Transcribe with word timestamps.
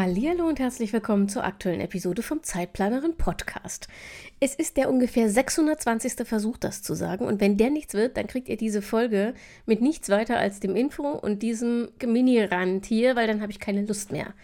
Hallo 0.00 0.46
und 0.46 0.60
herzlich 0.60 0.92
willkommen 0.92 1.28
zur 1.28 1.42
aktuellen 1.42 1.80
Episode 1.80 2.22
vom 2.22 2.44
Zeitplanerin 2.44 3.16
Podcast. 3.16 3.88
Es 4.38 4.54
ist 4.54 4.76
der 4.76 4.90
ungefähr 4.90 5.28
620. 5.28 6.24
Versuch, 6.24 6.56
das 6.56 6.84
zu 6.84 6.94
sagen. 6.94 7.26
Und 7.26 7.40
wenn 7.40 7.56
der 7.56 7.70
nichts 7.70 7.94
wird, 7.94 8.16
dann 8.16 8.28
kriegt 8.28 8.48
ihr 8.48 8.56
diese 8.56 8.80
Folge 8.80 9.34
mit 9.66 9.82
nichts 9.82 10.08
weiter 10.08 10.38
als 10.38 10.60
dem 10.60 10.76
Info 10.76 11.02
und 11.02 11.42
diesem 11.42 11.88
Mini-Rand 12.00 12.86
hier, 12.86 13.16
weil 13.16 13.26
dann 13.26 13.40
habe 13.42 13.50
ich 13.50 13.58
keine 13.58 13.84
Lust 13.84 14.12
mehr. 14.12 14.34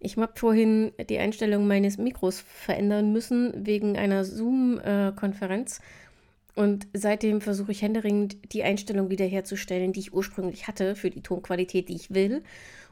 Ich 0.00 0.16
habe 0.16 0.32
vorhin 0.34 0.90
die 1.08 1.18
Einstellung 1.18 1.68
meines 1.68 1.98
Mikros 1.98 2.40
verändern 2.40 3.12
müssen 3.12 3.52
wegen 3.64 3.96
einer 3.96 4.24
Zoom-Konferenz. 4.24 5.82
Und 6.56 6.88
seitdem 6.94 7.42
versuche 7.42 7.70
ich 7.70 7.82
händeringend 7.82 8.38
die 8.52 8.64
Einstellung 8.64 9.08
wiederherzustellen, 9.08 9.92
die 9.92 10.00
ich 10.00 10.14
ursprünglich 10.14 10.66
hatte 10.66 10.96
für 10.96 11.10
die 11.10 11.22
Tonqualität, 11.22 11.90
die 11.90 11.94
ich 11.94 12.12
will. 12.12 12.42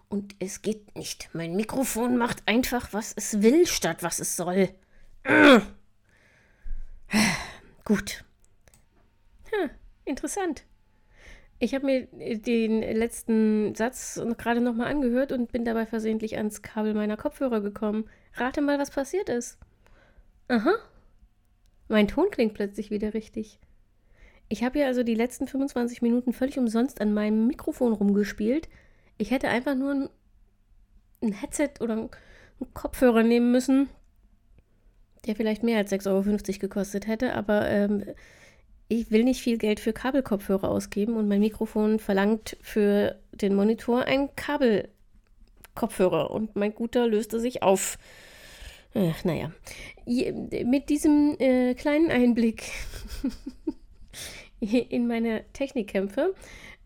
Und 0.08 0.34
es 0.38 0.62
geht 0.62 0.94
nicht. 0.96 1.30
Mein 1.32 1.56
Mikrofon 1.56 2.16
macht 2.16 2.42
einfach, 2.46 2.92
was 2.92 3.12
es 3.16 3.42
will, 3.42 3.66
statt 3.66 4.02
was 4.02 4.18
es 4.18 4.36
soll. 4.36 4.68
Gut. 7.84 8.24
Hm, 9.50 9.70
interessant. 10.04 10.64
Ich 11.58 11.74
habe 11.74 11.86
mir 11.86 12.06
den 12.06 12.80
letzten 12.82 13.74
Satz 13.74 14.20
gerade 14.36 14.60
nochmal 14.60 14.88
angehört 14.88 15.32
und 15.32 15.52
bin 15.52 15.64
dabei 15.64 15.86
versehentlich 15.86 16.36
ans 16.36 16.62
Kabel 16.62 16.94
meiner 16.94 17.16
Kopfhörer 17.16 17.60
gekommen. 17.60 18.08
Rate 18.34 18.60
mal, 18.60 18.78
was 18.78 18.90
passiert 18.90 19.28
ist. 19.28 19.58
Aha. 20.48 20.74
Mein 21.88 22.08
Ton 22.08 22.30
klingt 22.30 22.54
plötzlich 22.54 22.90
wieder 22.90 23.14
richtig. 23.14 23.60
Ich 24.48 24.62
habe 24.62 24.78
ja 24.78 24.86
also 24.86 25.02
die 25.02 25.14
letzten 25.14 25.46
25 25.46 26.02
Minuten 26.02 26.32
völlig 26.32 26.58
umsonst 26.58 27.00
an 27.00 27.14
meinem 27.14 27.46
Mikrofon 27.46 27.92
rumgespielt, 27.92 28.68
ich 29.18 29.30
hätte 29.30 29.48
einfach 29.48 29.74
nur 29.74 29.92
ein, 29.92 30.08
ein 31.22 31.32
Headset 31.32 31.70
oder 31.80 31.94
einen 31.94 32.10
Kopfhörer 32.72 33.22
nehmen 33.22 33.52
müssen, 33.52 33.88
der 35.26 35.36
vielleicht 35.36 35.62
mehr 35.62 35.78
als 35.78 35.92
6,50 35.92 36.08
Euro 36.08 36.58
gekostet 36.60 37.06
hätte, 37.06 37.34
aber 37.34 37.68
ähm, 37.68 38.04
ich 38.88 39.10
will 39.10 39.24
nicht 39.24 39.40
viel 39.40 39.58
Geld 39.58 39.80
für 39.80 39.92
Kabelkopfhörer 39.92 40.68
ausgeben 40.68 41.16
und 41.16 41.28
mein 41.28 41.40
Mikrofon 41.40 41.98
verlangt 41.98 42.56
für 42.60 43.18
den 43.32 43.54
Monitor 43.54 44.04
einen 44.04 44.34
Kabelkopfhörer 44.36 46.30
und 46.30 46.54
mein 46.56 46.74
guter 46.74 47.08
löste 47.08 47.40
sich 47.40 47.62
auf. 47.62 47.98
Ach, 48.94 49.24
naja, 49.24 49.50
mit 50.06 50.88
diesem 50.88 51.36
äh, 51.40 51.74
kleinen 51.74 52.10
Einblick 52.10 52.70
in 54.60 55.08
meine 55.08 55.44
Technikkämpfe 55.52 56.34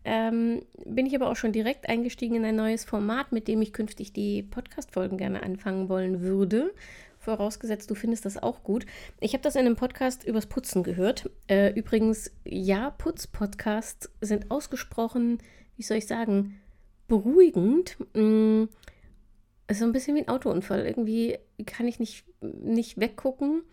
ähm, 0.05 0.61
bin 0.85 1.05
ich 1.05 1.15
aber 1.15 1.29
auch 1.29 1.35
schon 1.35 1.51
direkt 1.51 1.89
eingestiegen 1.89 2.35
in 2.35 2.45
ein 2.45 2.55
neues 2.55 2.85
Format, 2.85 3.31
mit 3.31 3.47
dem 3.47 3.61
ich 3.61 3.73
künftig 3.73 4.13
die 4.13 4.43
Podcast-Folgen 4.43 5.17
gerne 5.17 5.43
anfangen 5.43 5.89
wollen 5.89 6.21
würde. 6.21 6.73
Vorausgesetzt, 7.17 7.91
du 7.91 7.95
findest 7.95 8.25
das 8.25 8.41
auch 8.41 8.63
gut. 8.63 8.85
Ich 9.19 9.33
habe 9.33 9.43
das 9.43 9.55
in 9.55 9.65
einem 9.65 9.75
Podcast 9.75 10.23
übers 10.23 10.45
Putzen 10.45 10.83
gehört. 10.83 11.29
Äh, 11.47 11.73
übrigens, 11.73 12.31
ja, 12.45 12.91
Putz-Podcasts 12.91 14.09
sind 14.21 14.49
ausgesprochen, 14.49 15.39
wie 15.75 15.83
soll 15.83 15.97
ich 15.97 16.07
sagen, 16.07 16.61
beruhigend. 17.09 17.97
Mm, 18.13 18.65
so 19.69 19.85
ein 19.85 19.91
bisschen 19.91 20.15
wie 20.15 20.21
ein 20.21 20.29
Autounfall. 20.29 20.85
Irgendwie 20.85 21.37
kann 21.65 21.87
ich 21.87 21.99
nicht, 21.99 22.23
nicht 22.41 22.99
weggucken. 22.99 23.63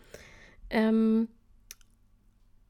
Ähm, 0.69 1.29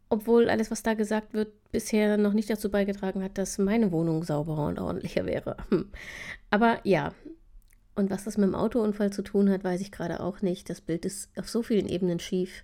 obwohl 0.10 0.50
alles, 0.50 0.70
was 0.70 0.84
da 0.84 0.94
gesagt 0.94 1.34
wird, 1.34 1.52
bisher 1.72 2.18
noch 2.18 2.34
nicht 2.34 2.50
dazu 2.50 2.70
beigetragen 2.70 3.24
hat, 3.24 3.38
dass 3.38 3.58
meine 3.58 3.92
Wohnung 3.92 4.24
sauberer 4.24 4.68
und 4.68 4.80
ordentlicher 4.80 5.26
wäre. 5.26 5.58
Hm. 5.70 5.90
Aber 6.50 6.80
ja, 6.84 7.14
und 7.96 8.12
was 8.12 8.26
das 8.26 8.38
mit 8.38 8.48
dem 8.48 8.56
Autounfall 8.56 9.12
zu 9.12 9.24
tun 9.24 9.50
hat, 9.50 9.64
weiß 9.64 9.82
ich 9.82 9.92
gerade 9.92 10.20
auch 10.20 10.42
nicht. 10.42 10.70
Das 10.70 10.82
Bild 10.82 11.04
ist 11.04 11.30
auf 11.38 11.50
so 11.50 11.64
vielen 11.64 11.88
Ebenen 11.88 12.20
schief. 12.20 12.64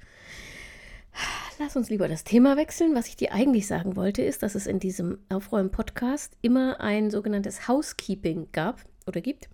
Lass 1.60 1.76
uns 1.76 1.90
lieber 1.90 2.08
das 2.08 2.24
Thema 2.24 2.58
wechseln. 2.58 2.96
Was 2.96 3.08
ich 3.08 3.16
dir 3.16 3.34
eigentlich 3.34 3.68
sagen 3.68 3.96
wollte, 3.96 4.22
ist, 4.22 4.44
dass 4.44 4.56
es 4.56 4.68
in 4.68 4.80
diesem 4.80 5.20
Aufräumen-Podcast 5.30 6.38
immer 6.42 6.82
ein 6.82 7.10
sogenanntes 7.12 7.68
Housekeeping 7.68 8.50
gab 8.52 8.84
oder 9.08 9.22
gibt, 9.22 9.50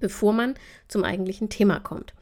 bevor 0.00 0.32
man 0.32 0.54
zum 0.88 1.04
eigentlichen 1.04 1.48
Thema 1.48 1.80
kommt. 1.80 2.14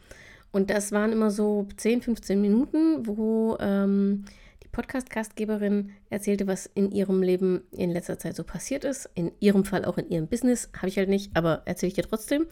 Und 0.50 0.70
das 0.70 0.92
waren 0.92 1.12
immer 1.12 1.31
so 1.31 1.69
10, 1.76 2.03
15 2.03 2.41
Minuten, 2.41 3.06
wo 3.06 3.56
ähm, 3.60 4.25
Podcast-Gastgeberin 4.72 5.90
erzählte, 6.10 6.46
was 6.46 6.66
in 6.66 6.90
ihrem 6.90 7.22
Leben 7.22 7.62
in 7.70 7.90
letzter 7.90 8.18
Zeit 8.18 8.36
so 8.36 8.44
passiert 8.44 8.84
ist. 8.84 9.08
In 9.14 9.32
ihrem 9.40 9.64
Fall 9.64 9.84
auch 9.84 9.98
in 9.98 10.08
ihrem 10.08 10.26
Business. 10.26 10.70
Habe 10.76 10.88
ich 10.88 10.98
halt 10.98 11.08
nicht, 11.08 11.36
aber 11.36 11.62
erzähle 11.64 11.88
ich 11.88 11.94
dir 11.94 12.04
trotzdem. 12.04 12.46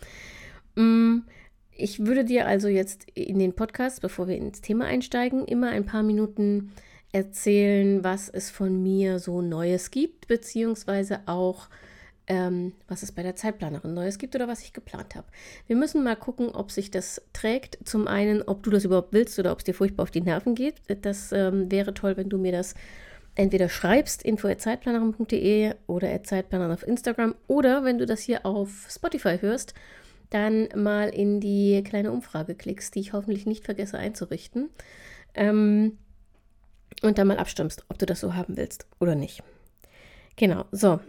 Mm, 0.74 1.20
ich 1.72 2.06
würde 2.06 2.24
dir 2.24 2.46
also 2.46 2.68
jetzt 2.68 3.06
in 3.14 3.38
den 3.38 3.54
Podcast, 3.54 4.00
bevor 4.00 4.28
wir 4.28 4.36
ins 4.36 4.60
Thema 4.60 4.86
einsteigen, 4.86 5.44
immer 5.44 5.68
ein 5.70 5.84
paar 5.84 6.02
Minuten 6.02 6.72
erzählen, 7.12 8.02
was 8.02 8.28
es 8.28 8.50
von 8.50 8.82
mir 8.82 9.18
so 9.18 9.42
Neues 9.42 9.90
gibt, 9.90 10.26
beziehungsweise 10.26 11.20
auch 11.26 11.68
ähm, 12.28 12.72
was 12.88 13.02
es 13.02 13.12
bei 13.12 13.22
der 13.22 13.36
Zeitplanerin 13.36 13.94
Neues 13.94 14.18
gibt 14.18 14.34
oder 14.34 14.48
was 14.48 14.62
ich 14.62 14.72
geplant 14.72 15.14
habe. 15.14 15.26
Wir 15.66 15.76
müssen 15.76 16.02
mal 16.02 16.16
gucken, 16.16 16.48
ob 16.48 16.70
sich 16.70 16.90
das 16.90 17.22
trägt. 17.32 17.78
Zum 17.84 18.08
einen, 18.08 18.42
ob 18.42 18.62
du 18.62 18.70
das 18.70 18.84
überhaupt 18.84 19.12
willst 19.12 19.38
oder 19.38 19.52
ob 19.52 19.58
es 19.58 19.64
dir 19.64 19.74
furchtbar 19.74 20.04
auf 20.04 20.10
die 20.10 20.20
Nerven 20.20 20.54
geht. 20.54 20.76
Das 21.02 21.32
ähm, 21.32 21.70
wäre 21.70 21.94
toll, 21.94 22.16
wenn 22.16 22.28
du 22.28 22.38
mir 22.38 22.52
das 22.52 22.74
entweder 23.36 23.68
schreibst, 23.68 24.22
info.zeitplanerin.de 24.22 25.74
oder 25.86 26.22
Zeitplanerin 26.22 26.72
auf 26.72 26.86
Instagram 26.86 27.34
oder 27.46 27.84
wenn 27.84 27.98
du 27.98 28.06
das 28.06 28.20
hier 28.22 28.46
auf 28.46 28.86
Spotify 28.88 29.38
hörst, 29.38 29.74
dann 30.30 30.68
mal 30.74 31.08
in 31.10 31.40
die 31.40 31.82
kleine 31.84 32.10
Umfrage 32.10 32.54
klickst, 32.54 32.94
die 32.94 33.00
ich 33.00 33.12
hoffentlich 33.12 33.46
nicht 33.46 33.64
vergesse 33.64 33.98
einzurichten. 33.98 34.70
Ähm, 35.34 35.98
und 37.02 37.18
dann 37.18 37.26
mal 37.26 37.38
abstimmst, 37.38 37.84
ob 37.90 37.98
du 37.98 38.06
das 38.06 38.20
so 38.20 38.34
haben 38.34 38.56
willst 38.56 38.86
oder 38.98 39.14
nicht. 39.14 39.42
Genau, 40.36 40.64
so, 40.72 41.00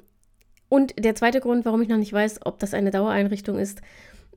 und 0.69 0.93
der 1.03 1.15
zweite 1.15 1.39
Grund, 1.39 1.65
warum 1.65 1.81
ich 1.81 1.89
noch 1.89 1.97
nicht 1.97 2.13
weiß, 2.13 2.45
ob 2.45 2.59
das 2.59 2.73
eine 2.73 2.91
Dauereinrichtung 2.91 3.57
ist, 3.57 3.81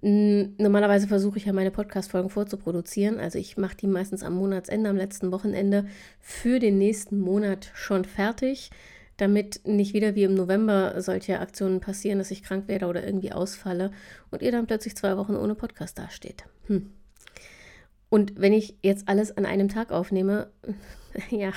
normalerweise 0.02 1.08
versuche 1.08 1.38
ich 1.38 1.44
ja 1.44 1.52
meine 1.52 1.70
Podcast-Folgen 1.70 2.30
vorzuproduzieren. 2.30 3.20
Also 3.20 3.38
ich 3.38 3.56
mache 3.56 3.76
die 3.76 3.86
meistens 3.86 4.22
am 4.22 4.34
Monatsende, 4.34 4.88
am 4.88 4.96
letzten 4.96 5.30
Wochenende 5.30 5.86
für 6.20 6.58
den 6.58 6.78
nächsten 6.78 7.20
Monat 7.20 7.70
schon 7.74 8.04
fertig, 8.04 8.70
damit 9.18 9.60
nicht 9.66 9.92
wieder 9.92 10.14
wie 10.14 10.24
im 10.24 10.34
November 10.34 10.94
solche 11.02 11.40
Aktionen 11.40 11.80
passieren, 11.80 12.18
dass 12.18 12.30
ich 12.30 12.42
krank 12.42 12.66
werde 12.68 12.86
oder 12.86 13.04
irgendwie 13.04 13.32
ausfalle 13.32 13.90
und 14.30 14.40
ihr 14.40 14.52
dann 14.52 14.66
plötzlich 14.66 14.96
zwei 14.96 15.18
Wochen 15.18 15.36
ohne 15.36 15.54
Podcast 15.54 15.98
dasteht. 15.98 16.44
Hm. 16.66 16.90
Und 18.08 18.40
wenn 18.40 18.54
ich 18.54 18.76
jetzt 18.82 19.08
alles 19.08 19.36
an 19.36 19.44
einem 19.44 19.68
Tag 19.68 19.92
aufnehme, 19.92 20.50
ja, 21.30 21.52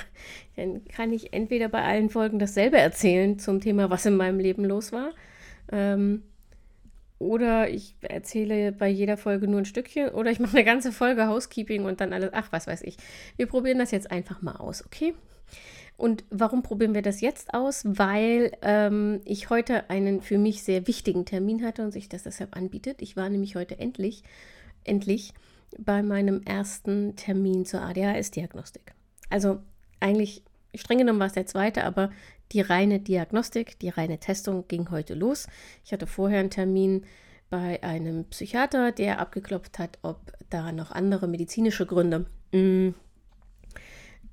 dann 0.56 0.86
kann 0.86 1.14
ich 1.14 1.34
entweder 1.34 1.70
bei 1.70 1.84
allen 1.84 2.10
Folgen 2.10 2.40
dasselbe 2.40 2.78
erzählen 2.78 3.40
zum 3.40 3.62
Thema, 3.62 3.90
was 3.90 4.06
in 4.06 4.16
meinem 4.16 4.40
Leben 4.40 4.66
los 4.66 4.92
war. 4.92 5.12
Ähm, 5.72 6.24
oder 7.20 7.70
ich 7.70 7.96
erzähle 8.02 8.74
bei 8.74 8.90
jeder 8.90 9.16
Folge 9.16 9.48
nur 9.48 9.62
ein 9.62 9.66
Stückchen. 9.66 10.10
Oder 10.10 10.32
ich 10.32 10.40
mache 10.40 10.58
eine 10.58 10.66
ganze 10.66 10.92
Folge 10.92 11.28
Housekeeping 11.28 11.86
und 11.86 12.02
dann 12.02 12.12
alles. 12.12 12.32
Ach, 12.34 12.52
was 12.52 12.68
weiß 12.68 12.82
ich. 12.82 12.98
Wir 13.38 13.48
probieren 13.48 13.80
das 13.80 13.92
jetzt 13.92 14.12
einfach 14.12 14.42
mal 14.42 14.58
aus, 14.58 14.86
okay? 14.86 15.14
Und 15.96 16.26
warum 16.32 16.64
probieren 16.64 16.94
wir 16.96 17.02
das 17.02 17.22
jetzt 17.22 17.54
aus? 17.54 17.84
Weil 17.86 18.52
ähm, 18.62 19.22
ich 19.26 19.50
heute 19.50 19.90
einen 19.90 20.22
für 20.22 20.38
mich 20.38 20.64
sehr 20.64 20.88
wichtigen 20.88 21.24
Termin 21.24 21.64
hatte 21.64 21.84
und 21.84 21.92
sich 21.92 22.10
das 22.10 22.24
deshalb 22.24 22.58
anbietet. 22.58 23.02
Ich 23.02 23.16
war 23.16 23.30
nämlich 23.30 23.56
heute 23.56 23.80
endlich, 23.80 24.24
endlich 24.84 25.34
bei 25.78 26.04
meinem 26.04 26.42
ersten 26.44 27.16
Termin 27.16 27.66
zur 27.66 27.82
ADHS-Diagnostik. 27.82 28.94
Also 29.34 29.64
eigentlich 30.00 30.44
streng 30.76 31.00
genommen 31.00 31.20
war 31.20 31.26
es 31.26 31.34
der 31.34 31.48
zweite, 31.48 31.86
aber 31.86 32.12
die 32.52 32.62
reine 32.62 33.00
Diagnostik, 33.00 33.80
die 33.80 33.90
reine 33.90 34.20
Testung 34.20 34.68
ging 34.68 34.92
heute 34.92 35.16
los. 35.16 35.48
Ich 35.84 35.92
hatte 35.92 36.06
vorher 36.06 36.40
einen 36.40 36.52
Termin 36.52 37.04
bei 37.50 37.82
einem 37.82 38.26
Psychiater, 38.26 38.92
der 38.92 39.18
abgeklopft 39.18 39.80
hat, 39.80 39.98
ob 40.04 40.20
da 40.52 40.72
noch 40.72 40.92
andere 40.92 41.28
medizinische 41.28 41.88
Gründe 41.88 42.28
mh, 42.52 42.94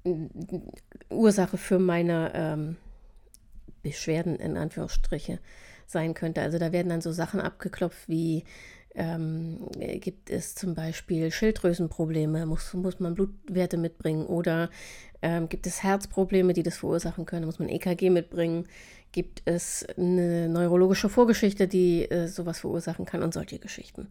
mm, 0.05 0.63
Ursache 1.09 1.57
für 1.57 1.79
meine 1.79 2.33
ähm, 2.35 2.77
Beschwerden 3.83 4.37
in 4.37 4.59
Anführungsstriche 4.59 5.39
sein 5.87 6.13
könnte. 6.13 6.43
Also 6.43 6.59
da 6.59 6.73
werden 6.73 6.91
dann 6.91 7.01
so 7.01 7.13
Sachen 7.13 7.41
abgeklopft 7.41 8.07
wie 8.07 8.45
ähm, 8.95 9.69
gibt 10.01 10.31
es 10.31 10.55
zum 10.55 10.75
Beispiel 10.75 11.31
Schilddrüsenprobleme, 11.31 12.47
muss, 12.47 12.75
muss 12.75 12.99
man 12.99 13.15
Blutwerte 13.15 13.77
mitbringen 13.77 14.27
oder 14.27 14.71
ähm, 15.23 15.49
gibt 15.49 15.67
es 15.67 15.83
Herzprobleme, 15.83 16.53
die 16.53 16.63
das 16.63 16.79
verursachen 16.79 17.27
können, 17.27 17.47
muss 17.47 17.59
man 17.59 17.69
EKG 17.69 18.11
mitbringen, 18.11 18.67
gibt 19.13 19.43
es 19.45 19.87
eine 19.97 20.49
neurologische 20.49 21.09
Vorgeschichte, 21.09 21.69
die 21.69 22.11
äh, 22.11 22.27
sowas 22.27 22.61
verursachen 22.61 23.05
kann 23.05 23.23
und 23.23 23.35
solche 23.35 23.59
Geschichten. 23.59 24.09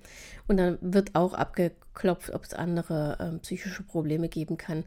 Und 0.47 0.57
dann 0.57 0.77
wird 0.81 1.15
auch 1.15 1.33
abgeklopft, 1.33 2.33
ob 2.33 2.43
es 2.43 2.53
andere 2.53 3.17
ähm, 3.19 3.39
psychische 3.39 3.83
Probleme 3.83 4.29
geben 4.29 4.57
kann, 4.57 4.83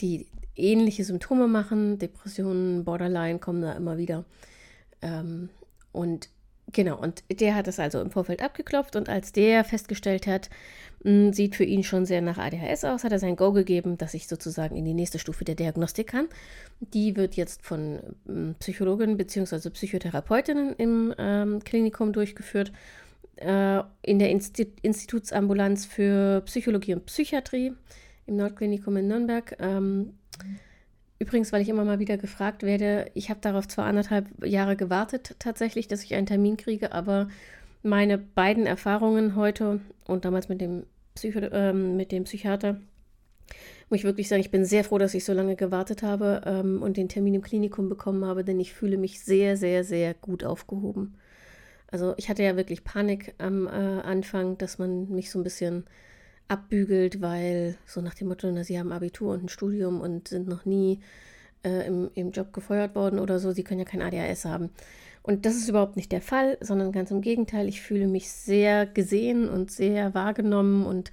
die 0.00 0.26
ähnliche 0.54 1.04
Symptome 1.04 1.48
machen. 1.48 1.98
Depressionen, 1.98 2.84
Borderline 2.84 3.38
kommen 3.38 3.62
da 3.62 3.72
immer 3.72 3.98
wieder. 3.98 4.24
Ähm, 5.02 5.48
und 5.92 6.28
Genau, 6.72 6.98
und 7.00 7.24
der 7.30 7.54
hat 7.54 7.66
das 7.66 7.78
also 7.78 8.00
im 8.00 8.10
Vorfeld 8.10 8.42
abgeklopft 8.42 8.94
und 8.94 9.08
als 9.08 9.32
der 9.32 9.64
festgestellt 9.64 10.26
hat, 10.26 10.50
mh, 11.02 11.10
hm, 11.10 11.32
sieht 11.32 11.56
für 11.56 11.64
ihn 11.64 11.82
schon 11.82 12.04
sehr 12.04 12.20
nach 12.20 12.36
ADHS 12.36 12.84
aus, 12.84 13.04
hat 13.04 13.12
er 13.12 13.18
sein 13.18 13.36
Go 13.36 13.52
gegeben, 13.52 13.96
dass 13.96 14.12
ich 14.12 14.28
sozusagen 14.28 14.76
in 14.76 14.84
die 14.84 14.92
nächste 14.92 15.18
Stufe 15.18 15.44
der 15.44 15.54
Diagnostik 15.54 16.08
kann. 16.08 16.28
Die 16.80 17.16
wird 17.16 17.36
jetzt 17.36 17.62
von 17.62 17.94
mh, 17.94 18.00
hm, 18.26 18.54
Psychologinnen 18.58 19.16
bzw. 19.16 19.70
Psychotherapeutinnen 19.70 20.74
im 20.76 21.14
ähm, 21.18 21.60
Klinikum 21.64 22.12
durchgeführt, 22.12 22.72
äh, 23.36 23.82
in 24.02 24.18
der 24.18 24.30
Insti 24.30 24.70
Institutsambulanz 24.82 25.86
für 25.86 26.42
Psychologie 26.42 26.94
und 26.94 27.06
Psychiatrie 27.06 27.72
im 28.26 28.36
Nordklinikum 28.36 28.94
in 28.98 29.08
Nürnberg. 29.08 29.56
Ähm, 29.58 30.18
Übrigens, 31.20 31.52
weil 31.52 31.62
ich 31.62 31.68
immer 31.68 31.84
mal 31.84 31.98
wieder 31.98 32.16
gefragt 32.16 32.62
werde, 32.62 33.10
ich 33.14 33.28
habe 33.28 33.40
darauf 33.40 33.66
zwar 33.66 33.86
anderthalb 33.86 34.26
Jahre 34.44 34.76
gewartet 34.76 35.34
tatsächlich, 35.38 35.88
dass 35.88 36.04
ich 36.04 36.14
einen 36.14 36.26
Termin 36.26 36.56
kriege, 36.56 36.92
aber 36.92 37.28
meine 37.82 38.18
beiden 38.18 38.66
Erfahrungen 38.66 39.34
heute 39.34 39.80
und 40.06 40.24
damals 40.24 40.48
mit 40.48 40.60
dem, 40.60 40.84
Psycho, 41.14 41.40
äh, 41.40 41.72
mit 41.72 42.12
dem 42.12 42.24
Psychiater, 42.24 42.80
muss 43.88 44.00
ich 44.00 44.04
wirklich 44.04 44.28
sagen, 44.28 44.40
ich 44.40 44.50
bin 44.50 44.64
sehr 44.64 44.84
froh, 44.84 44.98
dass 44.98 45.14
ich 45.14 45.24
so 45.24 45.32
lange 45.32 45.56
gewartet 45.56 46.02
habe 46.02 46.42
ähm, 46.44 46.82
und 46.82 46.96
den 46.96 47.08
Termin 47.08 47.34
im 47.34 47.42
Klinikum 47.42 47.88
bekommen 47.88 48.24
habe, 48.24 48.44
denn 48.44 48.60
ich 48.60 48.72
fühle 48.72 48.98
mich 48.98 49.20
sehr, 49.20 49.56
sehr, 49.56 49.82
sehr 49.82 50.14
gut 50.14 50.44
aufgehoben. 50.44 51.16
Also 51.90 52.14
ich 52.18 52.28
hatte 52.28 52.42
ja 52.42 52.56
wirklich 52.56 52.84
Panik 52.84 53.34
am 53.38 53.66
äh, 53.66 53.70
Anfang, 53.70 54.58
dass 54.58 54.78
man 54.78 55.08
mich 55.08 55.30
so 55.30 55.40
ein 55.40 55.44
bisschen 55.44 55.84
abbügelt, 56.48 57.20
weil 57.20 57.76
so 57.86 58.00
nach 58.00 58.14
dem 58.14 58.28
Motto, 58.28 58.50
na, 58.50 58.64
sie 58.64 58.78
haben 58.78 58.92
Abitur 58.92 59.34
und 59.34 59.44
ein 59.44 59.48
Studium 59.48 60.00
und 60.00 60.28
sind 60.28 60.48
noch 60.48 60.64
nie 60.64 61.00
äh, 61.62 61.86
im, 61.86 62.10
im 62.14 62.30
Job 62.30 62.52
gefeuert 62.52 62.94
worden 62.94 63.18
oder 63.18 63.38
so, 63.38 63.52
sie 63.52 63.64
können 63.64 63.80
ja 63.80 63.86
kein 63.86 64.02
ADHS 64.02 64.44
haben. 64.46 64.70
Und 65.22 65.44
das 65.44 65.56
ist 65.56 65.68
überhaupt 65.68 65.96
nicht 65.96 66.10
der 66.10 66.22
Fall, 66.22 66.56
sondern 66.60 66.90
ganz 66.90 67.10
im 67.10 67.20
Gegenteil, 67.20 67.68
ich 67.68 67.82
fühle 67.82 68.06
mich 68.06 68.30
sehr 68.30 68.86
gesehen 68.86 69.48
und 69.48 69.70
sehr 69.70 70.14
wahrgenommen 70.14 70.86
und 70.86 71.10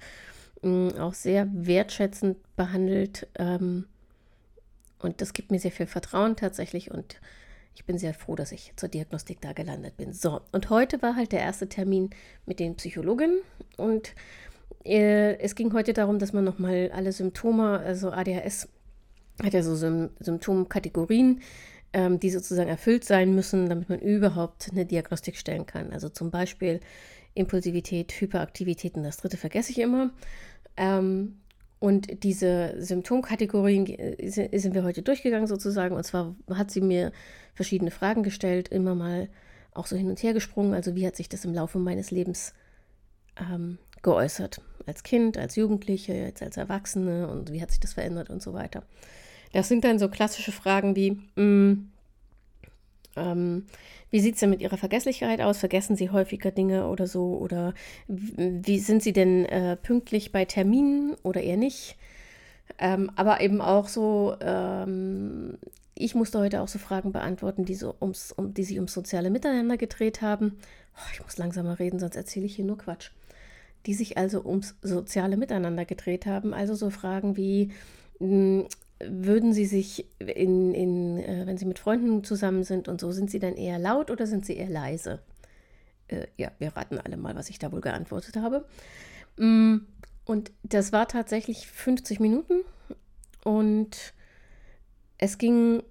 mh, 0.62 0.70
mm, 0.70 0.98
auch 0.98 1.14
sehr 1.14 1.48
wertschätzend 1.52 2.38
behandelt. 2.56 3.28
Ähm, 3.38 3.86
und 5.00 5.20
das 5.20 5.34
gibt 5.34 5.50
mir 5.50 5.58
sehr 5.58 5.72
viel 5.72 5.86
Vertrauen 5.86 6.36
tatsächlich 6.36 6.90
und 6.90 7.20
ich 7.74 7.84
bin 7.84 7.98
sehr 7.98 8.14
froh, 8.14 8.36
dass 8.36 8.52
ich 8.52 8.72
zur 8.76 8.88
Diagnostik 8.88 9.42
da 9.42 9.52
gelandet 9.52 9.98
bin. 9.98 10.14
So, 10.14 10.40
und 10.50 10.70
heute 10.70 11.02
war 11.02 11.14
halt 11.14 11.32
der 11.32 11.40
erste 11.40 11.68
Termin 11.68 12.08
mit 12.46 12.58
den 12.58 12.76
Psychologen 12.76 13.40
und 13.76 14.14
es 14.86 15.54
ging 15.54 15.72
heute 15.72 15.92
darum, 15.92 16.18
dass 16.18 16.32
man 16.32 16.44
nochmal 16.44 16.90
alle 16.94 17.12
Symptome, 17.12 17.80
also 17.80 18.10
ADHS 18.10 18.68
hat 19.42 19.52
ja 19.52 19.62
so 19.62 19.74
Sym 19.74 20.10
Symptomkategorien, 20.20 21.40
ähm, 21.92 22.20
die 22.20 22.30
sozusagen 22.30 22.68
erfüllt 22.68 23.04
sein 23.04 23.34
müssen, 23.34 23.68
damit 23.68 23.88
man 23.88 24.00
überhaupt 24.00 24.70
eine 24.70 24.86
Diagnostik 24.86 25.36
stellen 25.36 25.66
kann. 25.66 25.92
Also 25.92 26.08
zum 26.08 26.30
Beispiel 26.30 26.80
Impulsivität, 27.34 28.12
Hyperaktivität 28.12 28.94
und 28.94 29.02
das 29.02 29.18
dritte 29.18 29.36
vergesse 29.36 29.72
ich 29.72 29.78
immer. 29.78 30.10
Ähm, 30.76 31.38
und 31.78 32.22
diese 32.24 32.74
Symptomkategorien 32.78 33.86
äh, 33.86 34.58
sind 34.58 34.74
wir 34.74 34.84
heute 34.84 35.02
durchgegangen 35.02 35.46
sozusagen. 35.46 35.94
Und 35.94 36.04
zwar 36.04 36.34
hat 36.50 36.70
sie 36.70 36.80
mir 36.80 37.12
verschiedene 37.54 37.90
Fragen 37.90 38.22
gestellt, 38.22 38.68
immer 38.68 38.94
mal 38.94 39.28
auch 39.72 39.86
so 39.86 39.96
hin 39.96 40.08
und 40.08 40.22
her 40.22 40.32
gesprungen. 40.32 40.72
Also 40.74 40.94
wie 40.94 41.06
hat 41.06 41.16
sich 41.16 41.28
das 41.28 41.44
im 41.44 41.52
Laufe 41.52 41.78
meines 41.78 42.10
Lebens 42.10 42.54
ähm, 43.38 43.78
geäußert? 44.02 44.62
Als 44.86 45.02
Kind, 45.02 45.36
als 45.36 45.56
Jugendliche, 45.56 46.14
jetzt 46.14 46.42
als 46.42 46.56
Erwachsene 46.56 47.28
und 47.28 47.52
wie 47.52 47.60
hat 47.60 47.70
sich 47.70 47.80
das 47.80 47.94
verändert 47.94 48.30
und 48.30 48.42
so 48.42 48.52
weiter. 48.52 48.82
Das 49.52 49.68
sind 49.68 49.84
dann 49.84 49.98
so 49.98 50.08
klassische 50.08 50.52
Fragen 50.52 50.96
wie, 50.96 51.18
mh, 51.34 51.42
mm, 51.42 51.90
ähm, 53.16 53.66
wie 54.10 54.20
sieht 54.20 54.34
es 54.34 54.40
denn 54.40 54.50
mit 54.50 54.60
Ihrer 54.60 54.76
Vergesslichkeit 54.76 55.40
aus? 55.40 55.58
Vergessen 55.58 55.96
Sie 55.96 56.10
häufiger 56.10 56.50
Dinge 56.50 56.88
oder 56.88 57.06
so? 57.06 57.38
Oder 57.38 57.74
wie 58.06 58.78
sind 58.78 59.02
Sie 59.02 59.12
denn 59.12 59.46
äh, 59.46 59.76
pünktlich 59.76 60.32
bei 60.32 60.44
Terminen 60.44 61.16
oder 61.22 61.42
eher 61.42 61.56
nicht? 61.56 61.96
Ähm, 62.78 63.10
aber 63.16 63.40
eben 63.40 63.60
auch 63.60 63.88
so, 63.88 64.36
ähm, 64.40 65.58
ich 65.94 66.14
musste 66.14 66.38
heute 66.38 66.60
auch 66.60 66.68
so 66.68 66.78
Fragen 66.78 67.12
beantworten, 67.12 67.64
die, 67.64 67.74
so 67.74 67.94
ums, 68.00 68.32
um, 68.32 68.52
die 68.52 68.64
sich 68.64 68.76
ums 68.76 68.92
soziale 68.92 69.30
Miteinander 69.30 69.76
gedreht 69.76 70.20
haben. 70.20 70.58
Oh, 70.96 71.10
ich 71.12 71.22
muss 71.22 71.38
langsamer 71.38 71.78
reden, 71.78 71.98
sonst 71.98 72.16
erzähle 72.16 72.46
ich 72.46 72.56
hier 72.56 72.64
nur 72.64 72.78
Quatsch 72.78 73.10
die 73.86 73.94
sich 73.94 74.18
also 74.18 74.44
ums 74.44 74.76
soziale 74.82 75.36
Miteinander 75.36 75.84
gedreht 75.84 76.26
haben. 76.26 76.52
Also 76.52 76.74
so 76.74 76.90
Fragen 76.90 77.36
wie, 77.36 77.72
hm, 78.18 78.66
würden 79.00 79.52
Sie 79.52 79.66
sich, 79.66 80.06
in, 80.18 80.74
in, 80.74 81.18
äh, 81.18 81.46
wenn 81.46 81.58
Sie 81.58 81.66
mit 81.66 81.78
Freunden 81.78 82.24
zusammen 82.24 82.64
sind 82.64 82.88
und 82.88 83.00
so, 83.00 83.12
sind 83.12 83.30
Sie 83.30 83.38
dann 83.38 83.54
eher 83.54 83.78
laut 83.78 84.10
oder 84.10 84.26
sind 84.26 84.46
Sie 84.46 84.56
eher 84.56 84.70
leise? 84.70 85.20
Äh, 86.08 86.26
ja, 86.36 86.50
wir 86.58 86.76
raten 86.76 86.98
alle 86.98 87.16
mal, 87.16 87.34
was 87.36 87.50
ich 87.50 87.58
da 87.58 87.72
wohl 87.72 87.80
geantwortet 87.80 88.36
habe. 88.36 88.66
Mm, 89.36 89.78
und 90.24 90.50
das 90.62 90.92
war 90.92 91.08
tatsächlich 91.08 91.66
50 91.66 92.20
Minuten 92.20 92.62
und 93.44 94.14
es 95.18 95.38
ging 95.38 95.82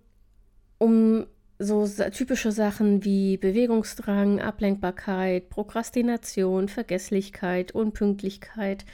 um 0.78 1.26
so 1.58 1.88
typische 1.88 2.52
Sachen 2.52 3.04
wie 3.06 3.38
Bewegungsdrang, 3.38 4.42
Ablenkbarkeit, 4.42 5.50
Prokrastination, 5.50 6.68
Vergesslichkeit, 6.68 7.72
Unpünktlichkeit. 7.72 8.86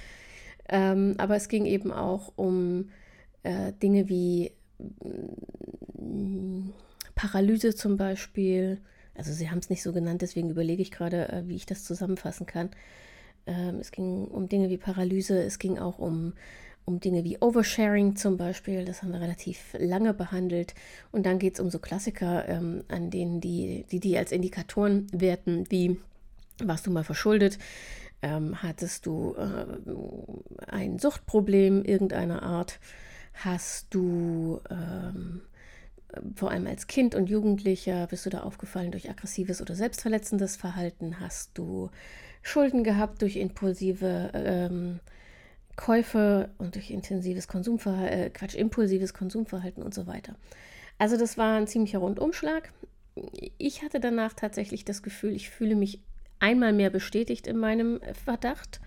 Ähm, 0.69 1.15
aber 1.17 1.35
es 1.35 1.47
ging 1.47 1.65
eben 1.65 1.91
auch 1.91 2.33
um 2.35 2.89
äh, 3.43 3.73
Dinge 3.73 4.09
wie 4.09 4.51
äh, 4.79 4.83
Paralyse 7.15 7.75
zum 7.75 7.97
Beispiel. 7.97 8.79
Also 9.15 9.33
sie 9.33 9.49
haben 9.49 9.59
es 9.59 9.69
nicht 9.69 9.83
so 9.83 9.91
genannt, 9.91 10.21
deswegen 10.21 10.49
überlege 10.49 10.81
ich 10.81 10.91
gerade, 10.91 11.29
äh, 11.29 11.43
wie 11.47 11.55
ich 11.55 11.65
das 11.65 11.83
zusammenfassen 11.83 12.45
kann. 12.45 12.69
Ähm, 13.47 13.79
es 13.79 13.91
ging 13.91 14.25
um 14.25 14.47
Dinge 14.47 14.69
wie 14.69 14.77
Paralyse, 14.77 15.41
es 15.41 15.59
ging 15.59 15.79
auch 15.79 15.99
um 15.99 16.33
um 16.85 16.99
Dinge 16.99 17.23
wie 17.23 17.37
Oversharing 17.39 18.15
zum 18.15 18.37
Beispiel, 18.37 18.85
das 18.85 19.01
haben 19.01 19.11
wir 19.11 19.21
relativ 19.21 19.75
lange 19.77 20.13
behandelt. 20.13 20.73
Und 21.11 21.25
dann 21.25 21.39
geht 21.39 21.55
es 21.55 21.59
um 21.59 21.69
so 21.69 21.79
Klassiker, 21.79 22.47
ähm, 22.47 22.83
an 22.87 23.09
denen 23.09 23.41
die, 23.41 23.85
die 23.91 23.99
die 23.99 24.17
als 24.17 24.31
Indikatoren 24.31 25.07
werten, 25.11 25.65
wie 25.69 25.97
warst 26.63 26.87
du 26.87 26.91
mal 26.91 27.03
verschuldet, 27.03 27.57
ähm, 28.21 28.61
hattest 28.61 29.05
du 29.05 29.35
äh, 29.35 29.65
ein 30.67 30.99
Suchtproblem 30.99 31.83
irgendeiner 31.83 32.43
Art, 32.43 32.79
hast 33.33 33.87
du 33.93 34.59
ähm, 34.69 35.41
vor 36.35 36.51
allem 36.51 36.67
als 36.67 36.87
Kind 36.87 37.15
und 37.15 37.29
Jugendlicher 37.29 38.07
bist 38.07 38.25
du 38.25 38.29
da 38.29 38.41
aufgefallen 38.41 38.91
durch 38.91 39.09
aggressives 39.09 39.61
oder 39.61 39.75
selbstverletzendes 39.75 40.55
Verhalten, 40.57 41.19
hast 41.19 41.57
du 41.57 41.89
Schulden 42.41 42.83
gehabt 42.83 43.21
durch 43.21 43.37
impulsive 43.37 44.31
ähm, 44.33 44.99
Käufe 45.75 46.49
und 46.57 46.75
durch 46.75 46.91
intensives 46.91 47.47
Konsumverhalten, 47.47 48.19
äh, 48.19 48.29
Quatsch, 48.29 48.55
impulsives 48.55 49.13
Konsumverhalten 49.13 49.83
und 49.83 49.93
so 49.93 50.07
weiter. 50.07 50.35
Also 50.97 51.17
das 51.17 51.37
war 51.37 51.57
ein 51.57 51.67
ziemlicher 51.67 51.99
Rundumschlag. 51.99 52.71
Ich 53.57 53.81
hatte 53.81 53.99
danach 53.99 54.33
tatsächlich 54.33 54.85
das 54.85 55.01
Gefühl, 55.03 55.35
ich 55.35 55.49
fühle 55.49 55.75
mich 55.75 55.99
einmal 56.39 56.73
mehr 56.73 56.89
bestätigt 56.89 57.47
in 57.47 57.57
meinem 57.57 57.99
Verdacht. 58.25 58.81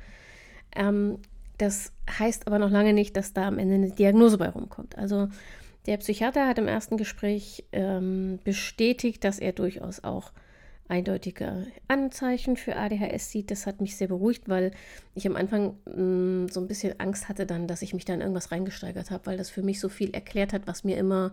Ähm, 0.74 1.18
das 1.58 1.92
heißt 2.18 2.46
aber 2.46 2.58
noch 2.58 2.70
lange 2.70 2.92
nicht, 2.92 3.16
dass 3.16 3.32
da 3.32 3.46
am 3.46 3.58
Ende 3.58 3.74
eine 3.74 3.90
Diagnose 3.90 4.38
bei 4.38 4.48
rumkommt. 4.48 4.98
Also 4.98 5.28
der 5.86 5.98
Psychiater 5.98 6.48
hat 6.48 6.58
im 6.58 6.68
ersten 6.68 6.96
Gespräch 6.96 7.64
ähm, 7.72 8.38
bestätigt, 8.44 9.22
dass 9.22 9.38
er 9.38 9.52
durchaus 9.52 10.02
auch 10.02 10.32
eindeutige 10.88 11.66
Anzeichen 11.88 12.56
für 12.56 12.76
ADHS 12.76 13.30
sieht. 13.30 13.50
Das 13.50 13.66
hat 13.66 13.80
mich 13.80 13.96
sehr 13.96 14.08
beruhigt, 14.08 14.48
weil 14.48 14.72
ich 15.14 15.26
am 15.26 15.36
Anfang 15.36 15.76
mh, 15.86 16.02
mm, 16.02 16.48
so 16.48 16.60
ein 16.60 16.68
bisschen 16.68 17.00
Angst 17.00 17.28
hatte 17.28 17.46
dann, 17.46 17.66
dass 17.66 17.82
ich 17.82 17.94
mich 17.94 18.04
da 18.04 18.14
in 18.14 18.20
irgendwas 18.20 18.52
reingesteigert 18.52 19.10
habe, 19.10 19.26
weil 19.26 19.36
das 19.36 19.50
für 19.50 19.62
mich 19.62 19.80
so 19.80 19.88
viel 19.88 20.14
erklärt 20.14 20.52
hat, 20.52 20.66
was 20.66 20.84
mir 20.84 20.96
immer 20.96 21.32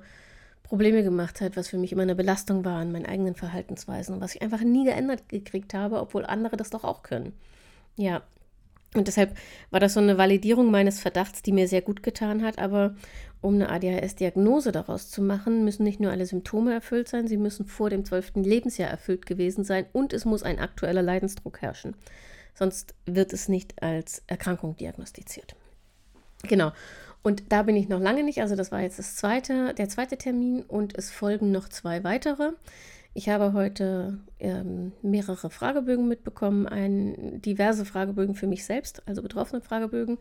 Probleme 0.64 1.04
gemacht 1.04 1.42
hat, 1.42 1.58
was 1.58 1.68
für 1.68 1.78
mich 1.78 1.92
immer 1.92 2.04
eine 2.04 2.16
Belastung 2.16 2.64
war 2.64 2.78
an 2.78 2.94
meinen 2.94 3.06
eigenen 3.06 3.36
Verhaltensweisen 3.36 4.16
und 4.16 4.22
was 4.22 4.36
ich 4.36 4.42
einfach 4.42 4.62
nie 4.62 4.86
geändert 4.86 5.28
gekriegt 5.28 5.74
habe, 5.74 6.00
obwohl 6.00 6.26
andere 6.26 6.56
das 6.56 6.70
doch 6.70 6.86
auch 6.86 7.04
können. 7.04 7.34
Ja, 7.98 8.22
und 8.94 9.08
deshalb 9.08 9.38
war 9.70 9.80
das 9.80 9.94
so 9.94 10.02
eine 10.02 10.18
Validierung 10.18 10.70
meines 10.70 11.00
Verdachts, 11.00 11.42
die 11.42 11.54
mir 11.54 11.68
sehr 11.68 11.82
gut 11.82 12.04
getan 12.04 12.44
hat. 12.44 12.60
Aber 12.60 12.96
um 13.42 13.56
eine 13.56 13.70
ADHS-Diagnose 13.70 14.72
daraus 14.72 15.10
zu 15.10 15.22
machen, 15.22 15.66
müssen 15.66 15.84
nicht 15.84 16.00
nur 16.00 16.12
alle 16.12 16.26
Symptome 16.26 16.74
erfüllt 16.74 17.10
sein, 17.10 17.28
sie 17.28 17.38
müssen 17.38 17.66
vor 17.66 17.90
dem 17.90 18.06
zwölften 18.06 18.44
Lebensjahr 18.44 18.90
erfüllt 18.90 19.26
gewesen 19.26 19.64
sein 19.64 19.86
und 19.94 20.14
es 20.14 20.26
muss 20.26 20.44
ein 20.44 20.60
aktueller 20.60 21.02
Leidensdruck 21.02 21.62
herrschen. 21.62 21.96
sonst 22.54 22.94
wird 23.06 23.34
es 23.34 23.48
nicht 23.48 23.82
als 23.82 24.24
Erkrankung 24.28 24.76
diagnostiziert. 24.78 25.56
Genau. 26.44 26.72
Und 27.24 27.52
da 27.52 27.64
bin 27.64 27.76
ich 27.76 27.88
noch 27.88 28.00
lange 28.00 28.24
nicht. 28.24 28.42
Also 28.42 28.56
das 28.56 28.72
war 28.72 28.82
jetzt 28.82 29.00
das 29.00 29.16
zweite, 29.16 29.74
der 29.74 29.90
zweite 29.90 30.18
Termin 30.18 30.64
und 30.64 30.98
es 30.98 31.12
folgen 31.12 31.52
noch 31.52 31.70
zwei 31.70 32.04
weitere. 32.04 32.52
Ich 33.14 33.28
habe 33.28 33.52
heute 33.52 34.20
ähm, 34.40 34.94
mehrere 35.02 35.50
Fragebögen 35.50 36.08
mitbekommen, 36.08 36.66
ein, 36.66 37.42
diverse 37.42 37.84
Fragebögen 37.84 38.36
für 38.36 38.48
mich 38.48 38.64
selbst, 38.64 39.06
also 39.06 39.22
betroffene 39.22 39.62
Fragebögen, 39.62 40.18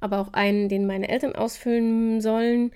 aber 0.00 0.18
auch 0.20 0.32
einen, 0.32 0.70
den 0.70 0.86
meine 0.86 1.10
Eltern 1.10 1.34
ausfüllen 1.34 2.22
sollen. 2.22 2.72